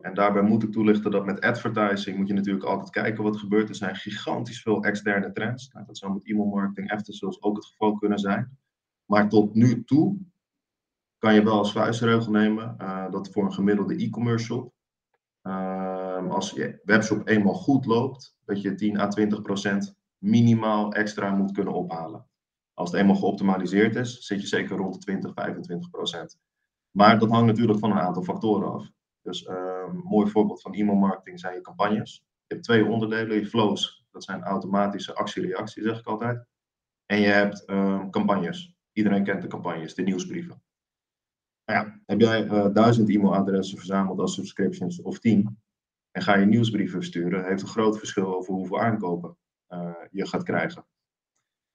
en 0.06 0.14
daarbij 0.14 0.42
moet 0.42 0.62
ik 0.62 0.72
toelichten 0.72 1.10
dat 1.10 1.24
met 1.24 1.40
advertising 1.40 2.16
moet 2.16 2.28
je 2.28 2.34
natuurlijk 2.34 2.64
altijd 2.64 2.90
kijken 2.90 3.24
wat 3.24 3.34
er 3.34 3.40
gebeurt. 3.40 3.68
Er 3.68 3.74
zijn 3.74 3.96
gigantisch 3.96 4.62
veel 4.62 4.82
externe 4.82 5.32
trends. 5.32 5.68
Nou, 5.72 5.86
dat 5.86 5.98
zou 5.98 6.12
met 6.12 6.26
e-mail 6.26 6.48
marketing, 6.48 6.90
after 6.90 7.14
sales 7.14 7.42
ook 7.42 7.56
het 7.56 7.66
geval 7.66 7.94
kunnen 7.96 8.18
zijn. 8.18 8.58
Maar 9.04 9.28
tot 9.28 9.54
nu 9.54 9.84
toe 9.84 10.18
kan 11.18 11.34
je 11.34 11.42
wel 11.42 11.58
als 11.58 11.72
vuistregel 11.72 12.32
nemen 12.32 12.76
uh, 12.80 13.10
dat 13.10 13.30
voor 13.32 13.44
een 13.44 13.52
gemiddelde 13.52 13.96
e-commerce 13.96 14.44
shop, 14.44 14.72
uh, 15.42 16.30
als 16.30 16.50
je 16.50 16.80
webshop 16.84 17.28
eenmaal 17.28 17.54
goed 17.54 17.86
loopt, 17.86 18.36
dat 18.44 18.62
je 18.62 18.75
10 18.75 18.98
à 18.98 19.08
20 19.08 19.42
procent 19.42 19.96
minimaal 20.18 20.92
extra 20.92 21.30
moet 21.30 21.52
kunnen 21.52 21.75
ophalen. 21.75 22.26
Als 22.75 22.90
het 22.90 23.00
eenmaal 23.00 23.16
geoptimaliseerd 23.16 23.96
is, 23.96 24.18
zit 24.18 24.40
je 24.40 24.46
zeker 24.46 24.76
rond 24.76 24.94
de 24.94 25.00
20, 25.00 25.32
25 25.34 25.90
procent. 25.90 26.38
Maar 26.90 27.18
dat 27.18 27.30
hangt 27.30 27.46
natuurlijk 27.46 27.78
van 27.78 27.90
een 27.90 27.98
aantal 27.98 28.22
factoren 28.22 28.72
af. 28.72 28.94
Dus 29.26 29.47
een 29.47 29.56
ehm, 29.56 29.97
mooi 29.97 30.30
voorbeeld 30.30 30.61
van 30.61 30.75
e-mail 30.75 30.99
marketing 30.99 31.40
zijn 31.40 31.54
je 31.54 31.61
campagnes. 31.61 32.25
Je 32.47 32.54
hebt 32.54 32.66
twee 32.66 32.85
onderdelen, 32.85 33.37
je 33.37 33.47
flows. 33.47 34.06
Dat 34.11 34.25
zijn 34.25 34.42
automatische 34.42 35.14
actie-reactie, 35.14 35.83
zeg 35.83 35.99
ik 35.99 36.06
altijd. 36.06 36.47
En 37.06 37.21
je 37.21 37.26
hebt 37.26 37.62
uh, 37.66 38.09
campagnes. 38.11 38.75
Iedereen 38.92 39.25
kent 39.25 39.42
de 39.42 39.49
campagnes, 39.49 39.95
de 39.95 40.02
nieuwsbrieven. 40.02 40.62
Nou 41.64 41.87
ja, 41.87 42.00
heb 42.06 42.21
jij 42.21 42.45
uh, 42.45 42.66
duizend 42.73 43.09
e-mailadressen 43.09 43.78
verzameld 43.78 44.18
als 44.18 44.35
subscriptions 44.35 45.02
of 45.02 45.18
tien, 45.18 45.59
en 46.11 46.23
ga 46.23 46.37
je 46.37 46.47
nieuwsbrieven 46.47 47.00
versturen, 47.00 47.45
heeft 47.45 47.62
een 47.62 47.68
groot 47.68 47.99
verschil 47.99 48.37
over 48.37 48.54
hoeveel 48.54 48.80
aankopen 48.80 49.37
uh, 49.68 49.95
je 50.11 50.26
gaat 50.26 50.42
krijgen. 50.42 50.87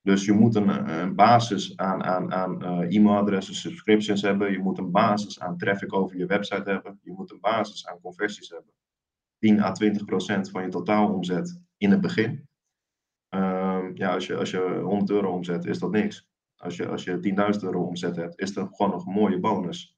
Dus 0.02 0.26
je 0.26 0.32
moet 0.32 0.56
een, 0.56 0.90
een 0.90 1.16
basis 1.16 1.78
aan, 1.78 2.04
aan, 2.04 2.34
aan 2.34 2.64
uh, 2.64 2.96
e-mailadressen, 2.96 3.56
subscriptions 3.56 4.22
hebben. 4.22 4.52
Je 4.52 4.60
moet 4.60 4.78
een 4.78 4.92
basis 4.92 5.40
aan 5.40 5.58
traffic 5.58 5.94
over 5.94 6.18
je 6.18 6.26
website 6.26 6.70
hebben. 6.70 7.00
Je 7.04 7.12
moet 7.12 7.32
een 7.32 7.40
basis 7.40 7.88
aan 7.88 8.00
conversies 8.02 8.50
hebben. 8.50 8.74
10 9.40 9.60
à 9.60 9.72
20 9.72 10.06
procent 10.06 10.50
van 10.50 10.62
je 10.62 10.70
totaalomzet 10.70 11.62
in 11.78 11.92
het 11.92 12.02
begin. 12.02 12.48
Uh, 13.36 13.86
ja, 13.94 14.14
als 14.14 14.28
je, 14.28 14.36
als 14.36 14.52
je 14.52 14.80
100 14.84 15.10
euro 15.10 15.32
omzet, 15.32 15.66
is 15.66 15.80
dat 15.80 15.92
niks. 15.92 16.30
Als 16.56 16.76
je, 16.76 16.88
als 16.88 17.04
je 17.04 17.54
10.000 17.56 17.64
euro 17.64 17.84
omzet 17.84 18.16
hebt, 18.16 18.40
is 18.40 18.54
dat 18.54 18.70
gewoon 18.76 18.92
nog 18.92 19.06
een 19.06 19.14
mooie 19.14 19.40
bonus. 19.40 19.98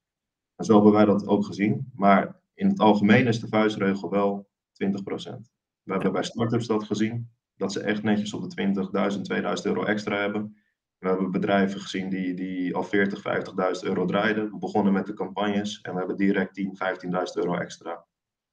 En 0.56 0.66
zo 0.66 0.74
hebben 0.74 0.92
wij 0.92 1.06
dat 1.06 1.28
ook 1.28 1.46
gezien. 1.46 1.92
Maar 1.96 2.42
in 2.54 2.68
het 2.68 2.80
algemeen 2.80 3.28
is 3.28 3.40
de 3.40 3.48
vuistregel 3.48 4.10
wel 4.10 4.48
20 4.72 5.04
procent. 5.04 5.52
We 5.84 5.94
hebben 5.94 6.12
bij 6.12 6.24
startups 6.24 6.68
dat 6.68 6.84
gezien 6.84 7.30
dat 7.64 7.72
ze 7.72 7.82
echt 7.82 8.04
netjes 8.04 8.34
op 8.34 8.50
de 8.50 8.74
20.000, 9.16 9.22
2000 9.22 9.68
euro 9.68 9.84
extra 9.84 10.18
hebben. 10.18 10.58
We 10.98 11.08
hebben 11.08 11.32
bedrijven 11.32 11.80
gezien 11.80 12.10
die, 12.10 12.34
die 12.34 12.76
al 12.76 12.84
40, 12.84 13.20
50.000 13.20 13.88
euro 13.88 14.06
draaiden. 14.06 14.52
We 14.52 14.58
begonnen 14.58 14.94
met 14.94 15.06
de 15.06 15.14
campagnes 15.14 15.82
en 15.82 15.92
we 15.92 15.98
hebben 15.98 16.18
direct 16.18 16.54
10, 16.54 16.78
15.000 16.78 17.12
euro 17.34 17.56
extra 17.56 18.06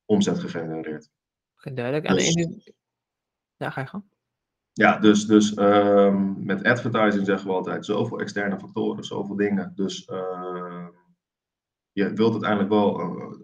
omzet 0.04 0.38
gegenereerd. 0.38 1.10
Oké, 1.56 1.74
duidelijk. 1.74 2.06
En 2.06 2.14
dus. 2.14 2.72
Ja, 3.56 3.70
ga 3.70 3.80
je 3.80 3.86
gang. 3.86 4.04
Ja, 4.72 4.98
dus, 4.98 5.26
dus 5.26 5.56
um, 5.56 6.44
met 6.44 6.64
advertising 6.64 7.26
zeggen 7.26 7.48
we 7.48 7.54
altijd 7.54 7.84
zoveel 7.84 8.20
externe 8.20 8.58
factoren, 8.58 9.04
zoveel 9.04 9.36
dingen. 9.36 9.72
Dus 9.74 10.08
uh, 10.08 10.88
je 11.92 12.12
wilt 12.12 12.32
uiteindelijk 12.32 12.70
wel 12.70 12.92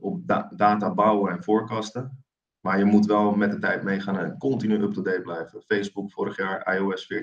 op 0.01 0.27
data 0.57 0.95
bouwen 0.95 1.33
en 1.33 1.43
forecasten. 1.43 2.26
Maar 2.67 2.79
je 2.79 2.85
moet 2.85 3.07
wel 3.07 3.33
met 3.33 3.51
de 3.51 3.59
tijd 3.59 3.83
meegaan 3.83 4.19
en 4.19 4.39
continu 4.39 4.83
up-to-date 4.83 5.21
blijven. 5.21 5.63
Facebook 5.63 6.11
vorig 6.11 6.37
jaar 6.37 6.77
iOS 6.77 7.13
14.5. 7.15 7.19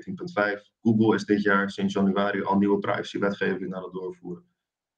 Google 0.82 1.16
is 1.16 1.26
dit 1.26 1.42
jaar 1.42 1.70
sinds 1.70 1.94
januari 1.94 2.44
al 2.44 2.58
nieuwe 2.58 2.80
privacy-wetgeving 2.80 3.74
aan 3.74 3.84
het 3.84 3.94
doorvoeren. 3.94 4.46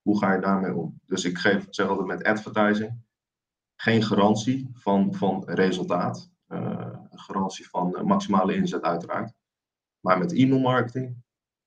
Hoe 0.02 0.18
ga 0.18 0.34
je 0.34 0.42
daarmee 0.42 0.74
om? 0.74 1.00
Dus 1.06 1.25
ik 1.25 1.38
geef, 1.38 1.68
zeg 1.70 1.88
altijd 1.88 2.08
met 2.08 2.24
advertising, 2.24 3.02
geen 3.75 4.04
garantie 4.04 4.70
van, 4.74 5.14
van 5.14 5.44
resultaat. 5.46 6.32
Uh, 6.48 6.98
garantie 7.10 7.70
van 7.70 8.02
maximale 8.04 8.56
inzet 8.56 8.82
uiteraard. 8.82 9.34
Maar 10.00 10.18
met 10.18 10.34
e-mailmarketing 10.34 11.18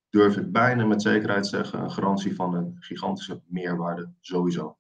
durf 0.09 0.37
ik 0.37 0.53
bijna 0.53 0.87
met 0.87 1.03
zekerheid 1.03 1.47
zeggen 1.47 1.81
een 1.81 1.91
garantie 1.91 2.35
van 2.35 2.55
een 2.55 2.77
gigantische 2.79 3.43
meerwaarde 3.47 4.13
sowieso. 4.21 4.78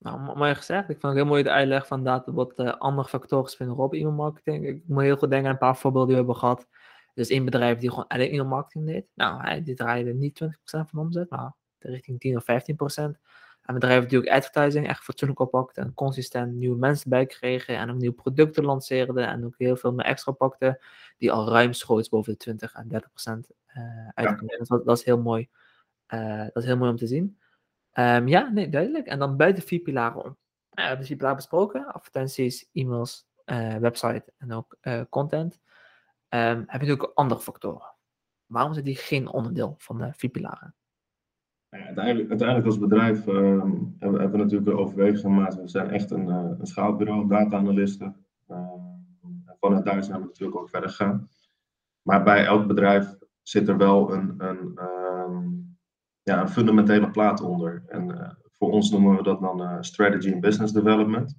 Nou, 0.00 0.36
mooi 0.36 0.54
gezegd. 0.54 0.88
Ik 0.88 1.00
vond 1.00 1.12
het 1.12 1.22
heel 1.22 1.30
mooi 1.30 1.42
de 1.42 1.50
uitleg 1.50 1.86
van 1.86 2.04
dat 2.04 2.26
wat 2.26 2.52
uh, 2.56 2.72
andere 2.78 3.08
factoren 3.08 3.50
spelen 3.50 3.76
op 3.76 3.92
e-mailmarketing. 3.92 4.66
Ik 4.66 4.82
moet 4.86 5.02
heel 5.02 5.16
goed 5.16 5.30
denken 5.30 5.46
aan 5.46 5.52
een 5.52 5.58
paar 5.58 5.76
voorbeelden 5.76 6.08
die 6.08 6.16
we 6.16 6.22
hebben 6.22 6.42
gehad. 6.42 6.68
Dus 7.14 7.28
één 7.28 7.44
bedrijf 7.44 7.78
die 7.78 7.90
gewoon 7.90 8.06
alleen 8.06 8.30
e-mailmarketing 8.30 8.86
deed. 8.86 9.06
Nou, 9.14 9.42
hij, 9.42 9.62
die 9.62 9.74
draaide 9.74 10.14
niet 10.14 10.40
20% 10.44 10.48
van 10.62 10.98
omzet, 10.98 11.30
maar 11.30 11.54
richting 11.78 12.20
10 12.20 12.36
of 12.36 12.44
15%. 13.12 13.20
En 13.62 13.74
bedrijven 13.74 14.08
die 14.08 14.18
ook 14.18 14.28
advertising 14.28 14.88
echt 14.88 15.04
fatsoenlijk 15.04 15.40
oppakten 15.40 15.82
en 15.82 15.94
consistent 15.94 16.52
nieuwe 16.52 16.78
mensen 16.78 17.10
bij 17.10 17.26
kregen 17.26 17.76
en 17.76 17.90
ook 17.90 17.96
nieuwe 17.96 18.14
producten 18.14 18.64
lanceerden 18.64 19.28
en 19.28 19.44
ook 19.44 19.54
heel 19.56 19.76
veel 19.76 19.92
meer 19.92 20.04
extra 20.04 20.32
pakten, 20.32 20.78
die 21.18 21.32
al 21.32 21.48
ruimschoots 21.48 22.08
boven 22.08 22.32
de 22.32 22.38
20 22.38 22.74
en 22.74 22.88
30 22.88 23.10
procent 23.10 23.50
uh, 23.76 24.08
uitkomen. 24.14 24.58
Dus 24.58 24.68
dat, 24.68 24.84
dat, 24.84 24.98
is 24.98 25.04
heel 25.04 25.20
mooi. 25.20 25.48
Uh, 26.14 26.38
dat 26.38 26.56
is 26.56 26.64
heel 26.64 26.76
mooi 26.76 26.90
om 26.90 26.96
te 26.96 27.06
zien. 27.06 27.39
Um, 27.92 28.28
ja, 28.28 28.48
nee, 28.48 28.68
duidelijk. 28.68 29.06
En 29.06 29.18
dan 29.18 29.36
buiten 29.36 29.62
vier 29.62 29.80
pilaren 29.80 30.24
om. 30.24 30.36
we 30.70 30.80
hebben 30.80 31.00
de 31.00 31.06
vier 31.06 31.16
pilaren 31.16 31.36
besproken: 31.36 31.86
advertenties, 31.86 32.68
e-mails, 32.72 33.26
uh, 33.46 33.76
website 33.76 34.32
en 34.38 34.52
ook 34.52 34.76
content. 35.08 35.60
Um, 36.28 36.64
heb 36.66 36.80
je 36.80 36.86
natuurlijk 36.86 37.12
andere 37.14 37.40
factoren. 37.40 37.94
Waarom 38.46 38.72
zijn 38.72 38.84
die 38.84 38.96
geen 38.96 39.28
onderdeel 39.28 39.74
van 39.78 39.98
de 39.98 40.12
vier 40.12 40.30
pilaren? 40.30 40.74
uiteindelijk, 41.70 42.66
als 42.66 42.78
bedrijf 42.78 43.26
uh, 43.26 43.62
hebben, 43.98 44.30
we 44.30 44.36
natuurlijk 44.36 44.70
een 44.70 44.76
overweging 44.76 45.18
gemaakt. 45.18 45.54
We 45.54 45.68
zijn 45.68 45.90
echt 45.90 46.10
een, 46.10 46.28
uh, 46.28 46.50
een 46.58 46.66
schaalbureau, 46.66 47.28
data-analisten. 47.28 48.26
Uh, 48.48 48.72
vanuit 49.60 49.84
daar 49.84 50.04
zijn 50.04 50.20
we 50.20 50.26
natuurlijk 50.26 50.58
ook 50.58 50.68
verder 50.68 50.90
gegaan. 50.90 51.28
Maar 52.02 52.22
bij 52.22 52.44
elk 52.44 52.66
bedrijf 52.66 53.16
zit 53.42 53.68
er 53.68 53.76
wel 53.76 54.12
een, 54.12 54.34
een, 54.38 54.72
ehm, 54.74 55.48
ja, 56.22 56.40
een 56.40 56.48
fundamentele 56.48 57.10
plaat 57.10 57.40
onder. 57.40 57.84
En 57.86 58.20
eh, 58.20 58.30
voor 58.58 58.70
ons 58.70 58.90
noemen 58.90 59.16
we 59.16 59.22
dat 59.22 59.40
dan 59.40 59.62
eh, 59.62 59.76
strategy 59.80 60.32
and 60.32 60.40
business 60.40 60.72
development. 60.72 61.38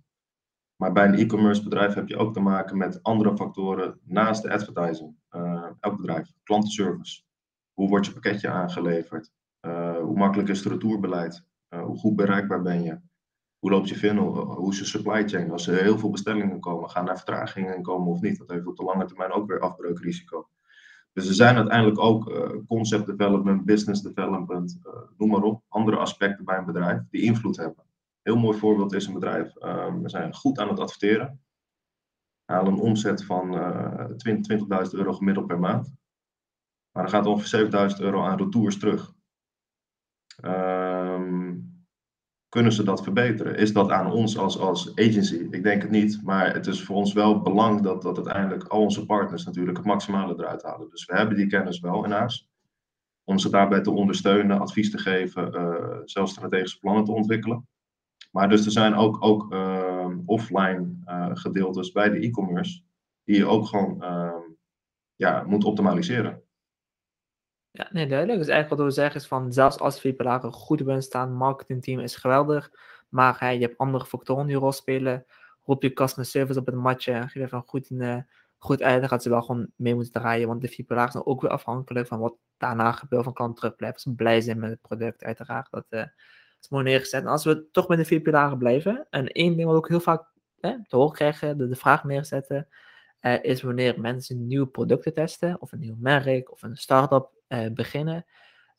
Maar 0.76 0.92
bij 0.92 1.08
een 1.08 1.16
e-commerce 1.16 1.64
bedrijf 1.64 1.94
heb 1.94 2.08
je 2.08 2.18
ook 2.18 2.34
te 2.34 2.40
maken 2.40 2.78
met 2.78 3.04
andere 3.04 3.38
factoren 3.38 4.00
naast 4.04 4.44
de 4.44 4.52
advertising. 4.52 5.16
elk 5.80 5.98
bedrijf, 5.98 6.34
klantenservice. 6.44 7.22
Hoe 7.74 7.90
wordt 7.90 8.06
je 8.06 8.14
pakketje 8.14 8.50
aangeleverd? 8.50 9.32
Eh, 9.60 9.98
hoe 9.98 10.18
makkelijk 10.18 10.50
is 10.50 10.64
het 10.64 10.74
retourbeleid? 10.74 11.46
Eh, 11.68 11.84
hoe 11.84 11.98
goed 11.98 12.16
bereikbaar 12.16 12.62
ben 12.62 12.84
je? 12.84 13.00
Hoe 13.60 13.72
loopt 13.72 13.90
je 13.90 13.96
funnel? 13.96 14.36
Hoe 14.36 14.72
is 14.72 14.80
je 14.80 14.86
supply 14.86 15.28
chain? 15.28 15.52
Als 15.52 15.68
er 15.68 15.84
heel 15.84 16.00
veel 16.00 16.10
bestellingen 16.10 16.60
komen, 16.60 16.90
gaan 16.90 17.10
er 17.10 17.16
vertragingen 17.16 17.82
komen 17.82 18.08
of 18.08 18.22
niet? 18.22 18.38
Dat 18.38 18.50
heeft 18.50 18.66
op 18.66 18.78
de 18.78 18.84
lange 18.84 19.06
termijn 19.06 19.32
ook 19.32 19.48
weer 19.48 19.60
afbreukrisico. 19.60 20.50
Dus 21.14 21.28
er 21.28 21.34
zijn 21.34 21.56
uiteindelijk 21.56 22.00
ook 22.00 22.30
uh, 22.30 22.50
concept 22.68 23.06
development, 23.06 23.66
business 23.66 24.02
development, 24.02 24.80
noem 25.18 25.30
maar 25.30 25.44
op, 25.44 25.64
andere 25.68 25.98
aspecten 25.98 26.46
bij 26.46 26.58
een 26.58 26.66
bedrijf 26.66 27.02
die 27.10 27.22
invloed 27.22 27.58
hebben. 27.58 27.84
Heel 28.22 28.38
mooi 28.38 28.58
voorbeeld 28.58 28.94
is 28.94 29.08
een 29.08 29.14
bedrijf. 29.14 29.54
we 30.02 30.10
zijn 30.10 30.36
goed 30.36 30.60
aan 30.60 30.70
het 30.70 30.80
adverteren. 30.80 31.42
We 32.46 32.54
halen 32.54 32.74
een 32.74 32.80
omzet 32.80 33.26
van 33.26 33.54
20.000 33.54 34.92
euro 34.92 35.14
gemiddeld 35.14 35.48
per 35.48 35.60
maand. 35.60 35.94
Maar 36.92 37.04
er 37.04 37.10
gaat 37.10 37.26
ongeveer 37.26 37.90
7.000 37.92 37.98
euro 38.00 38.24
aan 38.24 38.38
retours 38.38 38.80
terug. 38.80 39.14
Ehm, 40.42 41.51
kunnen 42.52 42.72
ze 42.72 42.84
dat 42.84 43.04
verbeteren? 43.04 43.56
Is 43.56 43.74
dat 43.74 43.90
aan 43.90 44.12
ons 44.12 44.38
als, 44.38 44.60
als 44.60 44.96
agency? 44.96 45.48
Ik 45.52 45.64
denk 45.64 45.82
het 45.82 45.92
niet, 45.92 46.22
maar 46.24 46.54
het 46.54 46.68
is 46.68 46.84
voor 46.84 46.96
ons 46.96 47.14
wel 47.14 47.42
belang 47.42 47.82
dat, 47.82 48.02
dat 48.02 48.16
uiteindelijk 48.16 48.64
al 48.64 48.82
onze 48.82 49.06
partners 49.06 49.46
natuurlijk 49.46 49.78
het 49.78 49.86
maximale 49.86 50.34
eruit 50.34 50.64
halen. 50.64 50.90
Dus 50.90 51.06
we 51.06 51.16
hebben 51.16 51.36
die 51.38 51.48
kennis 51.48 51.80
wel 51.80 52.06
in 52.06 52.12
huis. 52.12 52.50
Om 53.24 53.40
ze 53.40 53.50
daarbij 53.50 53.82
te 53.82 53.92
ondersteunen, 53.92 54.60
advies 54.60 54.92
te 54.92 54.98
geven, 54.98 55.56
uh, 55.56 56.00
zelfs 56.06 56.32
strategische 56.32 56.80
plannen 56.80 57.04
te 57.04 57.12
ontwikkelen. 57.12 57.68
Maar 58.32 58.50
dus 58.50 58.66
er 58.66 58.72
zijn 58.72 58.96
ook, 58.96 59.24
ook 59.24 59.54
uh, 59.54 60.08
offline 60.26 60.96
uh, 61.06 61.30
gedeeltes 61.34 61.92
bij 61.92 62.10
de 62.10 62.20
e-commerce 62.20 62.82
die 63.24 63.38
je 63.38 63.46
ook 63.46 63.66
gewoon 63.66 64.04
ehm, 64.04 64.42
ja, 65.16 65.44
moet 65.44 65.64
optimaliseren. 65.64 66.41
Ja, 67.72 67.88
nee, 67.92 68.08
duidelijk. 68.08 68.40
Dus 68.40 68.48
eigenlijk 68.48 68.82
wat 68.82 68.90
we 68.90 69.02
zeggen 69.02 69.22
is 69.22 69.28
van, 69.28 69.54
zelfs 69.54 69.80
als 69.80 70.02
pilaren 70.02 70.54
goed 70.54 70.82
willen 70.82 71.04
staan, 71.04 71.34
marketingteam 71.34 72.00
is 72.00 72.16
geweldig, 72.16 72.72
maar 73.10 73.54
je 73.54 73.60
hebt 73.60 73.78
andere 73.78 74.06
factoren 74.06 74.46
die 74.46 74.56
een 74.56 74.62
rol 74.62 74.72
spelen. 74.72 75.26
Roep 75.64 75.82
je 75.82 75.94
customer 75.94 76.26
service 76.26 76.60
op 76.60 76.66
het 76.66 76.76
matje 76.76 77.28
geef 77.28 77.44
even 77.44 77.64
goed, 77.66 77.90
een, 77.90 78.02
uh, 78.02 78.18
goed 78.58 78.82
uit, 78.82 79.00
dan 79.00 79.10
gaat 79.10 79.24
ze 79.24 79.30
wel 79.30 79.42
gewoon 79.42 79.68
mee 79.76 79.96
moeten 79.96 80.14
draaien, 80.14 80.48
want 80.48 80.62
de 80.62 80.84
pilaren 80.88 81.12
zijn 81.12 81.26
ook 81.26 81.42
weer 81.42 81.52
afhankelijk 81.52 82.08
van 82.08 82.20
wat 82.20 82.36
daarna 82.58 82.92
gebeurt 82.92 83.24
van 83.24 83.34
klanten 83.34 83.60
terugblijven. 83.60 83.98
Als 83.98 84.04
ze 84.04 84.16
blij 84.16 84.42
zijn 84.42 84.60
met 84.60 84.70
het 84.70 84.82
product, 84.82 85.24
uiteraard. 85.24 85.72
Dat 85.72 85.86
uh, 85.90 86.06
is 86.62 86.70
mooi 86.70 86.84
neergezet. 86.84 87.22
En 87.22 87.28
als 87.28 87.44
we 87.44 87.70
toch 87.72 87.88
met 87.88 87.98
de 87.98 88.06
vier 88.06 88.22
pilaren 88.22 88.58
blijven, 88.58 89.08
en 89.10 89.28
één 89.28 89.56
ding 89.56 89.68
wat 89.68 89.78
ook 89.78 89.88
heel 89.88 90.00
vaak 90.00 90.30
te 90.62 90.96
horen 90.96 91.14
krijgen, 91.14 91.58
de, 91.58 91.68
de 91.68 91.76
vraag 91.76 92.04
neerzetten, 92.04 92.68
uh, 93.22 93.44
is 93.44 93.62
wanneer 93.62 94.00
mensen 94.00 94.48
nieuwe 94.48 94.68
producten 94.68 95.14
testen, 95.14 95.62
of 95.62 95.72
een 95.72 95.80
nieuw 95.80 95.96
merk, 96.00 96.52
of 96.52 96.62
een 96.62 96.78
start-up 96.78 97.30
uh, 97.48 97.66
beginnen, 97.74 98.26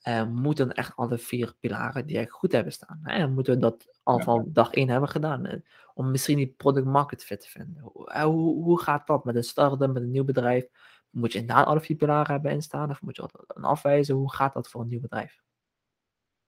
uh, 0.09 0.27
moeten 0.27 0.73
echt 0.73 0.97
alle 0.97 1.19
vier 1.19 1.55
pilaren 1.61 2.07
die 2.07 2.19
echt 2.19 2.31
goed 2.31 2.53
hebben 2.53 2.73
staan. 2.73 3.01
Hè? 3.03 3.19
Dan 3.19 3.35
moeten 3.35 3.55
we 3.55 3.61
dat 3.61 4.01
al 4.03 4.21
van 4.21 4.45
dag 4.53 4.73
één 4.73 4.89
hebben 4.89 5.09
gedaan. 5.09 5.63
om 5.95 6.11
misschien 6.11 6.37
die 6.37 6.55
product 6.57 6.87
market 6.87 7.25
fit 7.25 7.41
te 7.41 7.49
vinden. 7.49 7.83
Hoe, 8.23 8.65
hoe 8.65 8.81
gaat 8.83 9.07
dat 9.07 9.25
met 9.25 9.37
een 9.37 9.45
start-up, 9.45 9.93
met 9.93 10.03
een 10.03 10.11
nieuw 10.11 10.25
bedrijf? 10.25 10.69
Moet 11.11 11.33
je 11.33 11.39
inderdaad 11.39 11.67
alle 11.67 11.81
vier 11.81 11.97
pilaren 11.97 12.33
hebben 12.33 12.53
instaan? 12.53 12.91
Of 12.91 13.03
moet 13.03 13.17
je 13.17 13.23
dat 13.23 13.65
afwijzen? 13.65 14.15
Hoe 14.15 14.33
gaat 14.33 14.55
dat 14.55 14.69
voor 14.69 14.81
een 14.81 14.89
nieuw 14.89 15.01
bedrijf? 15.01 15.43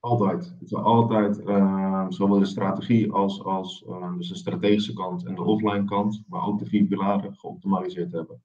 Altijd. 0.05 0.57
Is 0.61 0.75
altijd 0.75 1.41
uh, 1.41 2.07
zowel 2.09 2.39
de 2.39 2.45
strategie 2.45 3.13
als, 3.13 3.45
als 3.45 3.85
uh, 3.89 4.17
dus 4.17 4.29
de 4.29 4.35
strategische 4.35 4.93
kant 4.93 5.27
en 5.27 5.35
de 5.35 5.43
offline 5.43 5.85
kant, 5.85 6.25
maar 6.29 6.47
ook 6.47 6.59
de 6.59 6.67
vier 6.67 6.85
pilaren 6.85 7.37
geoptimaliseerd 7.37 8.13
hebben. 8.13 8.43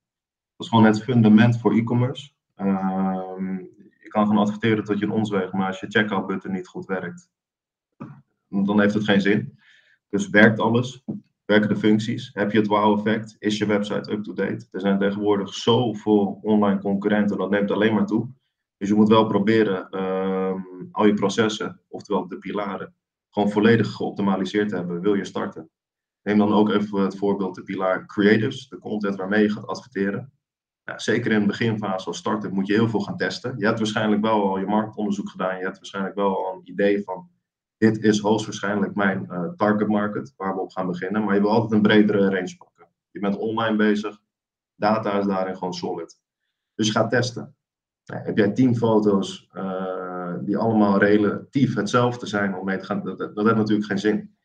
Dat 0.56 0.68
is 0.68 0.68
gewoon 0.68 0.86
het 0.86 1.04
fundament 1.04 1.60
voor 1.60 1.74
e-commerce. 1.74 2.32
Uh, 2.58 3.20
je 4.01 4.08
kan 4.08 4.28
gaan 4.28 4.38
adverteren 4.38 4.84
tot 4.84 5.00
je 5.00 5.06
een 5.06 5.12
ons 5.12 5.30
maar 5.30 5.68
als 5.68 5.80
je 5.80 5.89
checkout 5.89 6.28
button 6.28 6.51
niet 6.51 6.68
goed 6.68 6.86
werkt, 6.86 7.30
dan 8.48 8.80
heeft 8.80 8.94
het 8.94 9.04
geen 9.04 9.22
zin. 9.22 9.58
Dus 10.10 10.30
werkt 10.30 10.60
alles? 10.60 11.04
Werken 11.46 11.70
de 11.70 11.75
functies? 11.75 12.30
Heb 12.34 12.51
je 12.51 12.58
het 12.58 12.68
wow-effect? 12.68 13.36
Is 13.39 13.58
je 13.58 13.66
website 13.66 14.12
up-to-date? 14.12 14.68
Er 14.72 14.80
zijn 14.80 15.00
tegenwoordig 15.00 15.54
zoveel 15.54 16.39
online 16.42 16.80
concurrenten, 16.80 17.38
dat 17.38 17.50
neemt 17.50 17.72
alleen 17.72 17.94
maar 17.94 18.06
toe. 18.06 18.28
Dus 18.80 18.90
je 18.90 18.96
moet 18.96 19.08
wel 19.08 19.28
proberen 19.28 19.90
ehm, 19.90 20.62
al 20.92 21.06
je 21.06 21.14
processen, 21.14 21.82
oftewel 21.88 22.28
de 22.28 22.38
pilaren, 22.38 22.96
gewoon 23.30 23.52
volledig 23.52 23.92
geoptimaliseerd 23.92 24.72
hebben. 24.72 25.02
Wil 25.02 25.14
je 25.14 25.26
starten? 25.26 25.70
Neem 26.22 26.38
dan 26.38 26.54
ook 26.54 26.70
even 26.70 27.02
het 27.02 27.18
voorbeeld 27.18 27.56
de 27.56 27.64
pilaar 27.64 28.06
creatives, 28.06 28.70
de 28.70 28.78
content 28.78 29.16
waarmee 29.16 29.42
je 29.42 29.50
gaat 29.50 29.68
adverteren. 29.68 30.32
Ja, 30.84 31.00
zeker 31.00 31.32
in 31.32 31.40
de 31.40 31.48
beginfase 31.48 32.08
als 32.08 32.18
starter 32.18 32.54
moet 32.54 32.68
je 32.68 32.74
heel 32.74 32.90
veel 32.90 33.00
gaan 33.00 33.18
testen. 33.18 33.58
Je 33.58 33.66
hebt 33.66 33.78
waarschijnlijk 33.78 34.22
wel 34.22 34.50
al 34.50 34.60
je 34.60 34.66
marktonderzoek 34.66 35.30
gedaan. 35.30 35.58
Je 35.58 35.64
hebt 35.64 35.78
waarschijnlijk 35.78 36.16
wel 36.16 36.46
al 36.46 36.54
een 36.54 36.70
idee 36.70 37.04
van 37.04 37.30
dit 37.78 38.04
is 38.04 38.20
hoogstwaarschijnlijk 38.20 38.96
mijn 38.96 39.28
uh, 39.32 39.50
target 39.56 39.88
market 39.88 40.34
waar 40.38 40.56
we 40.56 40.62
op 40.62 40.72
gaan 40.72 40.88
beginnen. 40.88 41.24
Maar 41.24 41.36
je 41.36 41.42
wil 41.42 41.50
altijd 41.50 41.72
een 41.72 41.82
bredere 41.82 42.30
range 42.30 42.56
pakken. 42.58 42.88
Je 43.12 43.20
bent 43.20 43.38
online 43.38 43.76
bezig. 43.76 44.22
Data 44.76 45.20
is 45.20 45.26
daarin 45.26 45.58
gewoon 45.58 45.74
solid. 45.74 46.20
Dus 46.76 46.86
je 46.88 46.92
gaat 46.92 47.10
testen. 47.10 47.56
Nou, 48.10 48.24
heb 48.24 48.38
jij 48.38 48.51
tien 48.51 48.75
foto's 48.75 49.50
uh, 49.54 50.36
die 50.42 50.58
allemaal 50.58 50.98
relatief 50.98 51.75
hetzelfde 51.75 52.25
zijn 52.25 52.56
om 52.56 52.66
mee 52.66 52.78
te 52.78 52.86
gaan, 52.86 53.04
dat, 53.04 53.18
dat, 53.18 53.46
heeft 53.46 53.56
natuurlijk 53.56 53.88
geen 53.88 54.00
zin. 54.00 54.36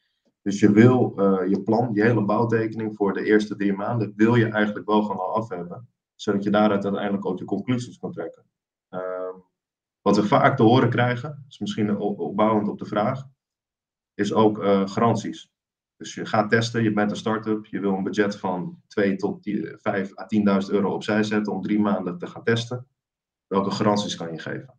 Dus 0.42 0.60
je 0.60 0.72
wil 0.72 1.12
uh, 1.16 1.48
je 1.48 1.62
plan, 1.62 1.90
je 1.92 2.02
hele 2.02 2.24
bouwtekening 2.24 2.96
voor 2.96 3.12
de 3.12 3.24
eerste 3.24 3.56
drie 3.56 3.72
maanden, 3.72 4.12
wil 4.16 4.34
je 4.34 4.48
eigenlijk 4.48 4.86
wel 4.86 5.02
gewoon 5.02 5.26
al 5.26 5.34
af 5.34 5.48
hebben. 5.48 5.88
Zodat 6.14 6.42
je 6.42 6.50
daaruit 6.50 6.84
uiteindelijk 6.84 7.26
ook 7.26 7.38
je 7.38 7.44
conclusies 7.44 7.98
kan 7.98 8.12
trekken. 8.12 8.44
Uh, 8.90 9.00
wat 10.00 10.16
we 10.16 10.24
vaak 10.24 10.56
te 10.56 10.62
horen 10.62 10.90
krijgen, 10.90 11.44
is 11.48 11.58
misschien 11.58 11.96
opbouwend 11.98 12.68
op 12.68 12.78
de 12.78 12.84
vraag, 12.84 13.24
is 14.14 14.32
ook 14.32 14.58
uh, 14.58 14.88
garanties. 14.88 15.52
Dus 15.96 16.14
je 16.14 16.26
gaat 16.26 16.50
testen, 16.50 16.82
je 16.82 16.92
bent 16.92 17.10
een 17.10 17.16
start-up, 17.16 17.66
je 17.66 17.80
wil 17.80 17.92
een 17.92 18.02
budget 18.02 18.36
van 18.36 18.82
2 18.86 19.16
tot 19.16 19.50
5 19.76 20.18
à 20.18 20.26
10.000 20.62 20.70
euro 20.70 20.94
opzij 20.94 21.22
zetten 21.22 21.52
om 21.52 21.62
drie 21.62 21.80
maanden 21.80 22.18
te 22.18 22.26
gaan 22.26 22.42
testen 22.42 22.86
welke 23.54 23.70
garanties 23.70 24.16
kan 24.16 24.32
je 24.32 24.38
geven? 24.38 24.78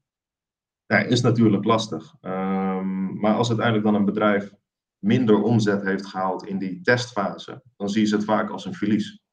Ja, 0.85 0.97
is 0.97 1.21
natuurlijk 1.21 1.63
lastig. 1.63 2.15
Um, 2.21 3.19
maar 3.19 3.35
als 3.35 3.47
uiteindelijk 3.47 3.85
dan 3.85 3.95
een 3.95 4.05
bedrijf 4.05 4.53
minder 4.99 5.41
omzet 5.41 5.83
heeft 5.83 6.05
gehaald 6.05 6.45
in 6.45 6.57
die 6.57 6.81
testfase, 6.81 7.63
dan 7.75 7.89
zie 7.89 8.07
je 8.07 8.15
het 8.15 8.23
vaak 8.23 8.49
als 8.49 8.65
een 8.65 8.73
verlies. 8.73 9.23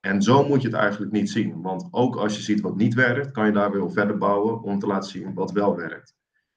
En 0.00 0.22
zo 0.22 0.48
moet 0.48 0.62
je 0.62 0.68
het 0.68 0.76
eigenlijk 0.76 1.12
niet 1.12 1.30
zien. 1.30 1.62
Want 1.62 1.88
ook 1.90 2.16
als 2.16 2.36
je 2.36 2.42
ziet 2.42 2.60
wat 2.60 2.76
niet 2.76 2.94
werkt, 2.94 3.30
kan 3.30 3.46
je 3.46 3.52
daar 3.52 3.70
weer 3.70 3.90
verder 3.90 4.18
bouwen 4.18 4.62
om 4.62 4.78
te 4.78 4.86
laten 4.86 5.10
zien 5.10 5.34
wat 5.34 5.52
wel 5.52 5.76
werkt. 5.76 6.14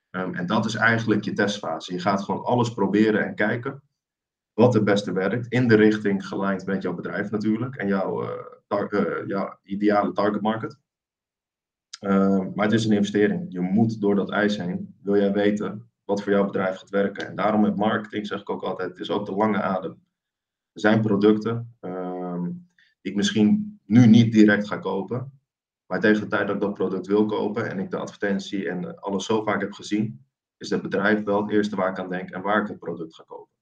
Ehm, 0.09 0.33
en 0.33 0.45
dat 0.45 0.65
is 0.65 0.75
eigenlijk 0.75 1.23
je 1.23 1.33
testfase. 1.33 1.93
Je 1.93 1.99
gaat 1.99 2.23
gewoon 2.23 2.43
alles 2.43 2.73
proberen 2.73 3.25
en 3.25 3.35
kijken 3.35 3.83
wat 4.53 4.73
het 4.73 4.83
beste 4.83 5.11
werkt. 5.11 5.47
In 5.47 5.67
de 5.67 5.75
richting 5.75 6.27
gelijnd 6.27 6.65
met 6.65 6.81
jouw 6.81 6.93
bedrijf 6.93 7.31
natuurlijk 7.31 7.75
en 7.75 7.87
jouw, 7.87 8.23
uh, 8.23 8.89
uh, 8.89 9.27
jouw 9.27 9.59
ideale 9.63 10.11
target 10.11 10.41
market. 10.41 10.77
Ehm, 11.99 12.51
maar 12.55 12.65
het 12.65 12.73
is 12.73 12.85
een 12.85 12.95
investering. 12.95 13.45
Je 13.49 13.59
moet 13.59 14.01
door 14.01 14.15
dat 14.15 14.31
ijs 14.31 14.57
heen. 14.57 14.95
Wil 15.01 15.17
jij 15.17 15.33
weten 15.33 15.89
wat 16.05 16.23
voor 16.23 16.31
jouw 16.31 16.45
bedrijf 16.45 16.75
gaat 16.77 16.89
werken? 16.89 17.27
En 17.27 17.35
daarom 17.35 17.61
met 17.61 17.75
marketing 17.75 18.27
zeg 18.27 18.41
ik 18.41 18.49
ook 18.49 18.63
altijd: 18.63 18.89
het 18.89 18.99
is 18.99 19.09
ook 19.09 19.25
de 19.25 19.35
lange 19.35 19.61
adem. 19.61 19.91
Er 20.71 20.79
zijn 20.79 21.01
producten 21.01 21.75
ehm, 21.79 22.43
die 23.01 23.11
ik 23.11 23.15
misschien 23.15 23.79
nu 23.85 24.07
niet 24.07 24.31
direct 24.31 24.67
ga 24.67 24.77
kopen. 24.77 25.31
Maar 25.85 25.99
tegen 25.99 26.21
de 26.21 26.27
tijd 26.27 26.47
dat 26.47 26.55
ik 26.55 26.61
dat 26.61 26.73
product 26.73 27.07
wil 27.07 27.25
kopen 27.25 27.69
en 27.69 27.79
ik 27.79 27.89
de 27.89 27.97
advertentie 27.97 28.69
en 28.69 28.99
alles 28.99 29.25
zo 29.25 29.43
vaak 29.43 29.61
heb 29.61 29.71
gezien, 29.71 30.25
is 30.57 30.69
het 30.69 30.81
bedrijf 30.81 31.23
wel 31.23 31.41
het 31.41 31.51
eerste 31.51 31.75
waar 31.75 31.89
ik 31.89 31.99
aan 31.99 32.09
denk 32.09 32.29
en 32.29 32.41
waar 32.41 32.61
ik 32.61 32.67
het 32.67 32.79
product 32.79 33.15
ga 33.15 33.23
kopen. 33.27 33.53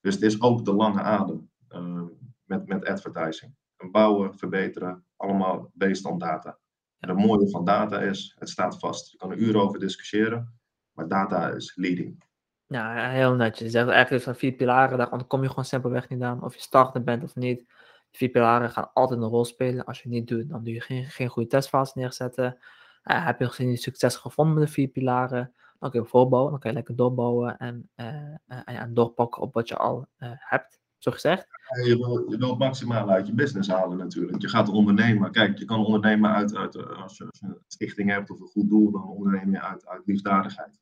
Dus 0.00 0.14
het 0.14 0.22
is 0.22 0.40
ook 0.40 0.64
de 0.64 0.72
lange 0.72 1.02
adem 1.02 1.50
ehm, 1.68 2.06
met, 2.44 2.66
met 2.66 2.84
advertising. 2.84 3.54
En 3.76 3.90
bouwen, 3.90 4.38
verbeteren, 4.38 5.04
allemaal 5.16 5.70
based 5.74 6.04
on 6.04 6.18
data. 6.18 6.58
En 6.98 7.08
het 7.08 7.18
mooie 7.18 7.50
van 7.50 7.64
data 7.64 8.00
is, 8.00 8.34
het 8.38 8.48
staat 8.48 8.78
vast. 8.78 9.10
Je 9.10 9.16
kan 9.16 9.30
er 9.30 9.36
uren 9.36 9.60
over 9.60 9.78
discussiëren, 9.78 10.58
maar 10.92 11.08
data 11.08 11.48
is 11.48 11.76
leading. 11.76 12.24
Ja, 12.66 13.08
heel 13.10 13.34
netjes. 13.34 13.72
Je 13.72 13.78
eigenlijk 13.78 14.24
van 14.24 14.34
vier 14.34 14.52
pilaren, 14.52 14.98
daar 14.98 15.24
kom 15.24 15.42
je 15.42 15.48
gewoon 15.48 15.64
simpelweg 15.64 16.08
niet 16.08 16.22
aan. 16.22 16.42
Of 16.42 16.54
je 16.54 16.60
starter 16.60 17.02
bent 17.02 17.22
of 17.22 17.34
niet. 17.34 17.64
Vier 18.10 18.28
pilaren 18.28 18.70
gaan 18.70 18.90
altijd 18.92 19.20
een 19.20 19.28
rol 19.28 19.44
spelen. 19.44 19.84
Als 19.84 19.96
je 19.96 20.02
het 20.02 20.12
niet 20.12 20.28
doet, 20.28 20.48
dan 20.48 20.64
doe 20.64 20.74
je 20.74 20.80
geen, 20.80 21.04
geen 21.04 21.28
goede 21.28 21.48
testfase 21.48 21.98
neerzetten. 21.98 22.58
Uh, 23.04 23.26
heb 23.26 23.38
je 23.38 23.48
geen 23.48 23.76
succes 23.76 24.16
gevonden 24.16 24.54
met 24.54 24.66
de 24.66 24.72
vier 24.72 24.88
pilaren, 24.88 25.54
dan 25.78 25.90
kun 25.90 26.00
je 26.00 26.06
voorbouwen. 26.06 26.50
Dan 26.50 26.60
kun 26.60 26.70
je 26.70 26.76
lekker 26.76 26.96
doorbouwen 26.96 27.58
en, 27.58 27.90
uh, 27.96 28.36
en 28.64 28.94
doorpakken 28.94 29.42
op 29.42 29.54
wat 29.54 29.68
je 29.68 29.76
al 29.76 30.06
hebt, 30.38 30.80
zo 30.98 31.10
gezegd. 31.10 31.46
Je 31.82 31.88
je 32.28 32.36
wil 32.38 32.48
het 32.48 32.58
maximaal 32.58 33.10
uit 33.10 33.26
je 33.26 33.34
business 33.34 33.68
halen 33.68 33.96
natuurlijk. 33.96 34.42
Je 34.42 34.48
gaat 34.48 34.68
ondernemen. 34.68 35.30
Kijk, 35.30 35.58
je 35.58 35.64
kan 35.64 35.84
ondernemen 35.84 36.30
uit, 36.30 36.56
uit 36.56 36.76
als, 36.76 37.16
je, 37.16 37.24
als 37.24 37.38
je 37.40 37.46
een 37.46 37.58
stichting 37.66 38.10
hebt 38.10 38.30
of 38.30 38.40
een 38.40 38.46
goed 38.46 38.68
doel, 38.68 38.90
dan 38.90 39.08
onderneem 39.08 39.50
je 39.50 39.60
uit, 39.60 39.86
uit 39.86 40.06
liefdadigheid. 40.06 40.78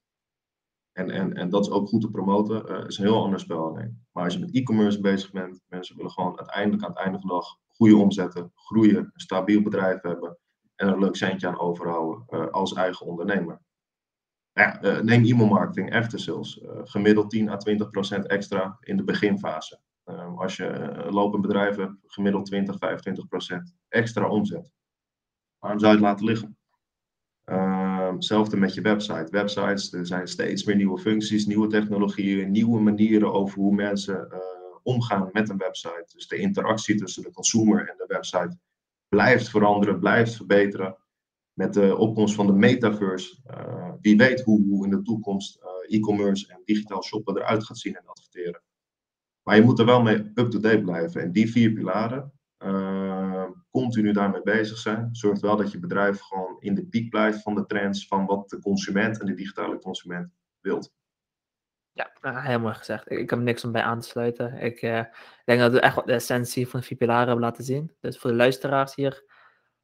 En, 0.93 1.11
en, 1.11 1.35
en 1.35 1.51
dat 1.51 1.67
is 1.67 1.71
ook 1.71 1.89
goed 1.89 2.01
te 2.01 2.11
promoten. 2.11 2.71
Uh, 2.71 2.87
is 2.87 2.99
een 2.99 3.05
heel 3.05 3.23
ander 3.23 3.41
spel 3.41 3.69
alleen. 3.69 4.07
Maar 4.13 4.25
als 4.25 4.35
je 4.35 4.41
met 4.41 4.55
e-commerce 4.55 5.01
bezig 5.01 5.31
bent, 5.31 5.63
mensen 5.69 5.97
willen 5.97 6.11
gewoon 6.11 6.39
uiteindelijk 6.39 6.83
aan 6.83 6.91
het 6.91 6.99
einde 6.99 7.19
van 7.19 7.29
de 7.29 7.35
dag 7.35 7.57
goede 7.67 7.97
omzetten, 7.97 8.53
groeien, 8.55 8.97
een 8.97 9.11
stabiel 9.15 9.63
bedrijf 9.63 10.03
hebben 10.03 10.39
en 10.75 10.89
een 10.89 10.99
leuk 10.99 11.17
centje 11.17 11.47
aan 11.47 11.59
overhouden 11.59 12.25
uh, 12.31 12.47
als 12.47 12.73
eigen 12.73 13.07
ondernemer. 13.07 13.61
Ja, 14.53 14.83
uh, 14.83 15.01
neem 15.01 15.25
e-mail 15.25 15.49
marketing, 15.49 15.95
after 15.95 16.21
sales. 16.21 16.61
gemiddeld 16.85 17.31
10 17.31 17.49
à 17.49 17.57
20 17.57 17.91
procent 17.91 18.27
extra 18.27 18.77
in 18.81 18.97
de 18.97 19.05
beginfase. 19.05 19.81
Als 20.37 20.57
je 20.57 20.67
een 20.67 21.13
lopend 21.13 21.43
bedrijf 21.43 21.77
hebt, 21.77 21.95
gemiddeld 22.07 22.47
20, 22.47 22.79
25 22.79 23.29
procent 23.29 23.75
extra 23.89 24.29
omzet. 24.29 24.71
Waarom 25.59 25.81
zou 25.81 25.93
je 25.93 25.99
het 25.99 26.07
laten 26.07 26.27
liggen? 26.27 26.57
hetzelfde 28.17 28.57
met 28.57 28.75
je 28.75 28.81
website. 28.81 29.27
Websites, 29.31 29.93
er 29.93 30.07
zijn 30.07 30.29
steeds 30.29 30.65
meer 30.65 30.77
nieuwe 30.77 30.99
functies, 30.99 31.47
nieuwe 31.47 31.67
technologieën, 31.67 32.51
nieuwe 32.51 32.81
manieren 32.81 33.33
over 33.33 33.59
hoe 33.59 33.75
mensen 33.75 34.29
uh, 34.33 34.39
omgaan 34.83 35.29
met 35.33 35.49
een 35.49 35.57
website. 35.57 36.07
Dus 36.13 36.29
de 36.29 36.37
interactie 36.37 36.95
tussen 36.95 37.23
de 37.23 37.33
consumer 37.33 37.89
en 37.89 37.97
de 37.97 38.05
website 38.07 38.59
blijft 39.09 39.49
veranderen, 39.49 39.99
blijft 39.99 40.37
verbeteren. 40.37 40.97
Met 41.53 41.75
de 41.75 41.97
opkomst 41.97 42.35
van 42.35 42.47
de 42.47 42.53
metaverse, 42.53 43.37
uh, 43.51 43.93
wie 44.01 44.17
weet 44.17 44.43
hoe, 44.43 44.67
hoe, 44.69 44.85
in 44.85 44.91
de 44.91 45.03
toekomst 45.03 45.59
e-commerce 45.89 46.53
en 46.53 46.63
digitaal 46.65 47.03
shoppen 47.03 47.37
eruit 47.37 47.65
gaat 47.65 47.79
zien 47.79 47.97
en 47.97 48.07
adverteren. 48.07 48.63
Maar 49.47 49.57
je 49.57 49.63
moet 49.63 49.79
er 49.79 49.85
wel 49.85 50.03
mee 50.03 50.31
up-to-date 50.35 50.83
blijven. 50.83 51.23
En 51.23 51.33
die 51.33 51.51
vier 51.51 51.73
pilaren, 51.73 52.33
continu 53.71 54.13
daarmee 54.13 54.43
bezig 54.43 54.79
zijn, 54.79 55.09
zorgt 55.13 55.41
wel 55.41 55.57
dat 55.57 55.73
je 55.73 55.79
bedrijf 55.79 56.21
gewoon 56.21 56.57
in 56.59 56.75
de 56.75 56.87
piek 56.87 57.11
blijft 57.11 57.43
van 57.43 57.55
de 57.55 57.67
trends 57.67 58.07
van 58.07 58.27
wat 58.27 58.49
de 58.49 58.59
consument 58.59 59.21
en 59.21 59.27
de 59.27 59.35
digitale 59.35 59.79
consument 59.79 60.33
wilt. 60.61 60.93
Ja, 61.93 62.11
heel 62.23 62.61
mooi 62.61 62.75
gezegd. 62.75 63.11
Ik, 63.11 63.31
heb 63.31 63.39
niks 63.39 63.65
om 63.65 63.73
bij 63.73 63.83
aan 63.83 64.01
te 64.01 64.09
sluiten. 64.09 64.55
Ik 64.55 64.83
uh, 64.83 65.05
denk 65.45 65.61
dat 65.61 65.73
we 65.73 65.81
echt 65.81 66.07
de 66.07 66.13
essentie 66.13 66.69
van 66.69 66.81
de 66.81 66.87
vier 66.87 66.99
pilaren 66.99 67.27
hebben 67.27 67.45
laten 67.45 67.65
zien. 67.65 67.97
Dus 68.01 68.19
voor 68.19 68.31
de 68.31 68.37
luisteraars 68.37 68.95
hier, 68.95 69.25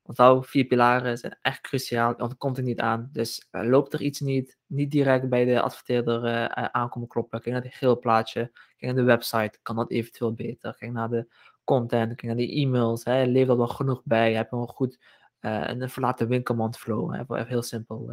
onthoud, 0.02 0.46
vier 0.46 0.64
pilaren 0.64 1.18
zijn 1.18 1.38
echt 1.42 1.60
cruciaal. 1.60 2.14
Want 2.16 2.36
komt 2.36 2.56
er 2.56 2.62
niet 2.62 2.80
aan. 2.80 3.08
Dus 3.12 3.48
uh, 3.50 3.62
loopt 3.62 3.92
er 3.92 4.02
iets 4.02 4.20
niet, 4.20 4.58
niet 4.66 4.90
direct 4.90 5.28
bij 5.28 5.44
de 5.44 5.60
adverteerder 5.60 6.24
uh, 6.24 6.44
aankomen 6.46 7.08
kloppen. 7.08 7.40
Kijk 7.40 7.54
naar 7.54 7.64
het 7.64 7.74
geel 7.74 7.98
plaatje. 7.98 8.50
Kijk 8.52 8.92
naar 8.92 8.94
de 8.94 9.02
website, 9.02 9.58
kan 9.62 9.76
dat 9.76 9.90
eventueel 9.90 10.34
beter. 10.34 10.76
Kijk 10.76 10.92
naar 10.92 11.10
de 11.10 11.34
content, 11.64 12.08
kijk 12.08 12.22
naar 12.22 12.36
die 12.36 12.64
e-mails, 12.64 13.04
hè, 13.04 13.24
lever 13.24 13.50
er 13.50 13.56
wel 13.56 13.68
genoeg 13.68 14.02
bij, 14.04 14.34
heb 14.34 14.50
je 14.50 14.56
wel 14.56 14.66
goed 14.66 14.98
uh, 15.40 15.68
een 15.68 15.90
verlaten 15.90 16.28
winkelmand 16.28 16.78
flow, 16.78 17.12
hè, 17.14 17.20
even 17.20 17.46
heel 17.46 17.62
simpel, 17.62 18.10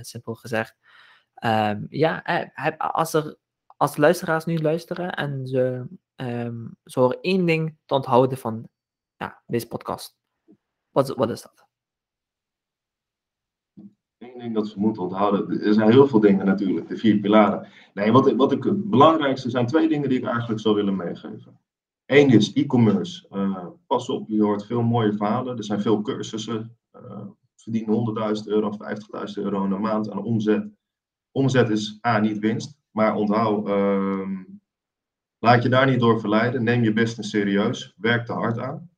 simpel 0.00 0.34
gezegd. 0.34 0.76
Um, 1.44 1.86
ja, 1.88 2.22
als, 2.78 3.14
er, 3.14 3.36
als 3.76 3.96
luisteraars 3.96 4.44
nu 4.44 4.58
luisteren 4.58 5.14
en 5.14 5.46
ze, 5.46 5.86
um, 6.16 6.76
horen 6.82 7.20
één 7.20 7.46
ding 7.46 7.78
te 7.84 7.94
onthouden 7.94 8.38
van 8.38 8.68
ja, 9.16 9.42
deze 9.46 9.68
podcast, 9.68 10.17
wat, 10.98 11.16
wat 11.16 11.30
is 11.30 11.42
dat? 11.42 11.66
Eén 14.18 14.38
ding 14.38 14.54
dat 14.54 14.68
ze 14.68 14.78
moeten 14.78 15.02
onthouden, 15.02 15.60
er 15.60 15.74
zijn 15.74 15.90
heel 15.90 16.06
veel 16.06 16.20
dingen 16.20 16.46
natuurlijk, 16.46 16.88
de 16.88 16.96
vier 16.96 17.18
pilaren. 17.18 17.68
Nee, 17.94 18.12
wat, 18.12 18.32
wat 18.32 18.52
ik, 18.52 18.64
het 18.64 18.90
belangrijkste 18.90 19.50
zijn 19.50 19.66
twee 19.66 19.88
dingen 19.88 20.08
die 20.08 20.18
ik 20.18 20.24
eigenlijk 20.24 20.60
zou 20.60 20.74
willen 20.74 20.96
meegeven. 20.96 21.60
Eén 22.06 22.30
is 22.30 22.52
e-commerce. 22.52 23.26
Uh, 23.30 23.66
pas 23.86 24.08
op, 24.08 24.28
je 24.28 24.42
hoort 24.42 24.66
veel 24.66 24.82
mooie 24.82 25.12
verhalen. 25.12 25.56
Er 25.56 25.64
zijn 25.64 25.80
veel 25.80 26.02
cursussen. 26.02 26.76
Uh, 26.96 27.26
verdienen 27.56 28.38
100.000 28.42 28.46
euro, 28.46 28.72
50.000 28.72 28.78
euro 29.34 29.64
in 29.64 29.70
een 29.70 29.80
maand 29.80 30.10
aan 30.10 30.22
omzet. 30.22 30.68
Omzet 31.30 31.68
is 31.68 31.98
A, 32.06 32.18
niet 32.18 32.38
winst. 32.38 32.78
Maar 32.90 33.14
onthoud, 33.14 33.68
uh, 33.68 34.40
laat 35.38 35.62
je 35.62 35.68
daar 35.68 35.86
niet 35.86 36.00
door 36.00 36.20
verleiden. 36.20 36.64
Neem 36.64 36.82
je 36.82 36.92
business 36.92 37.30
serieus. 37.30 37.94
Werk 37.96 38.28
er 38.28 38.34
hard 38.34 38.58
aan. 38.58 38.90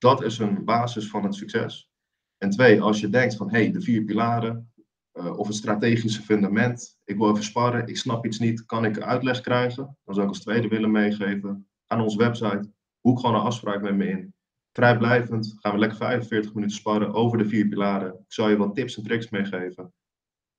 Dat 0.00 0.22
is 0.22 0.38
een 0.38 0.64
basis 0.64 1.08
van 1.08 1.24
het 1.24 1.34
succes. 1.34 1.90
En 2.38 2.50
twee, 2.50 2.82
als 2.82 3.00
je 3.00 3.08
denkt 3.08 3.36
van, 3.36 3.50
hé, 3.50 3.62
hey, 3.62 3.72
de 3.72 3.80
vier 3.80 4.04
pilaren, 4.04 4.72
uh, 5.12 5.38
of 5.38 5.46
het 5.46 5.56
strategische 5.56 6.22
fundament, 6.22 6.98
ik 7.04 7.16
wil 7.16 7.30
even 7.30 7.44
sparren, 7.44 7.86
ik 7.86 7.96
snap 7.96 8.26
iets 8.26 8.38
niet, 8.38 8.66
kan 8.66 8.84
ik 8.84 9.00
uitleg 9.00 9.40
krijgen? 9.40 9.98
Dan 10.04 10.14
zou 10.14 10.26
ik 10.26 10.32
als 10.32 10.42
tweede 10.42 10.68
willen 10.68 10.90
meegeven, 10.90 11.68
aan 11.86 12.00
onze 12.00 12.18
website. 12.18 12.72
Boek 13.00 13.20
gewoon 13.20 13.34
een 13.34 13.40
afspraak 13.40 13.82
met 13.82 13.96
me 13.96 14.08
in. 14.08 14.34
Vrijblijvend 14.72 15.54
gaan 15.56 15.72
we 15.72 15.78
lekker 15.78 15.98
45 15.98 16.54
minuten 16.54 16.76
sparren 16.76 17.12
over 17.12 17.38
de 17.38 17.48
vier 17.48 17.68
pilaren. 17.68 18.12
Ik 18.12 18.32
zal 18.32 18.48
je 18.48 18.56
wat 18.56 18.74
tips 18.74 18.96
en 18.96 19.02
tricks 19.02 19.30
meegeven. 19.30 19.92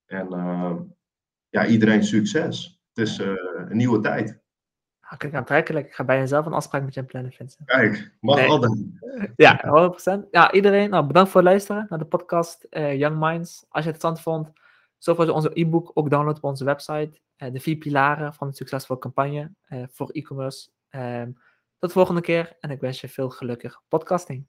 En 0.06 0.28
uh, 0.34 0.80
ja, 1.50 1.66
iedereen 1.66 2.04
succes. 2.04 2.82
Het 2.94 3.08
is 3.08 3.20
uh, 3.20 3.34
een 3.70 3.78
nieuwe 3.78 4.00
tijd. 4.00 4.40
Ah, 5.12 5.18
kijk, 5.18 5.34
aantrekkelijk. 5.34 5.88
Ik 5.88 5.94
ga 5.94 6.04
bij 6.04 6.18
jezelf 6.18 6.46
een 6.46 6.54
afspraak 6.54 6.84
met 6.84 6.94
je 6.94 7.04
plannen, 7.04 7.32
Vincent. 7.32 7.68
Kijk, 7.68 8.12
mag 8.20 8.36
nee. 8.36 8.48
altijd. 8.48 8.86
Ja, 9.36 9.92
100%. 10.20 10.30
Ja, 10.32 10.52
iedereen, 10.52 10.90
nou, 10.90 11.06
bedankt 11.06 11.30
voor 11.30 11.42
het 11.42 11.50
luisteren 11.50 11.86
naar 11.90 12.00
de 12.00 12.06
podcast 12.06 12.68
uh, 12.70 12.98
Young 12.98 13.20
Minds. 13.20 13.66
Als 13.70 13.84
je 13.84 13.92
het 13.92 14.04
interessant 14.04 14.22
vond, 14.22 14.52
zorg 14.98 15.18
voor 15.18 15.30
onze 15.30 15.52
e-book 15.54 15.92
ook 15.94 16.10
download 16.10 16.36
op 16.36 16.44
onze 16.44 16.64
website. 16.64 17.20
de 17.38 17.60
vier 17.60 17.76
pilaren 17.76 18.34
van 18.34 18.48
een 18.48 18.54
succesvolle 18.54 19.00
campagne 19.00 19.52
voor 19.92 20.10
e-commerce. 20.10 20.70
Um, 20.90 21.38
tot 21.80 21.90
de 21.90 21.96
volgende 21.96 22.22
keer 22.22 22.56
en 22.60 22.70
ik 22.72 22.80
wens 22.80 23.02
je 23.02 23.10
veel 23.10 23.30
gelukkig 23.30 23.82
podcasting. 23.88 24.46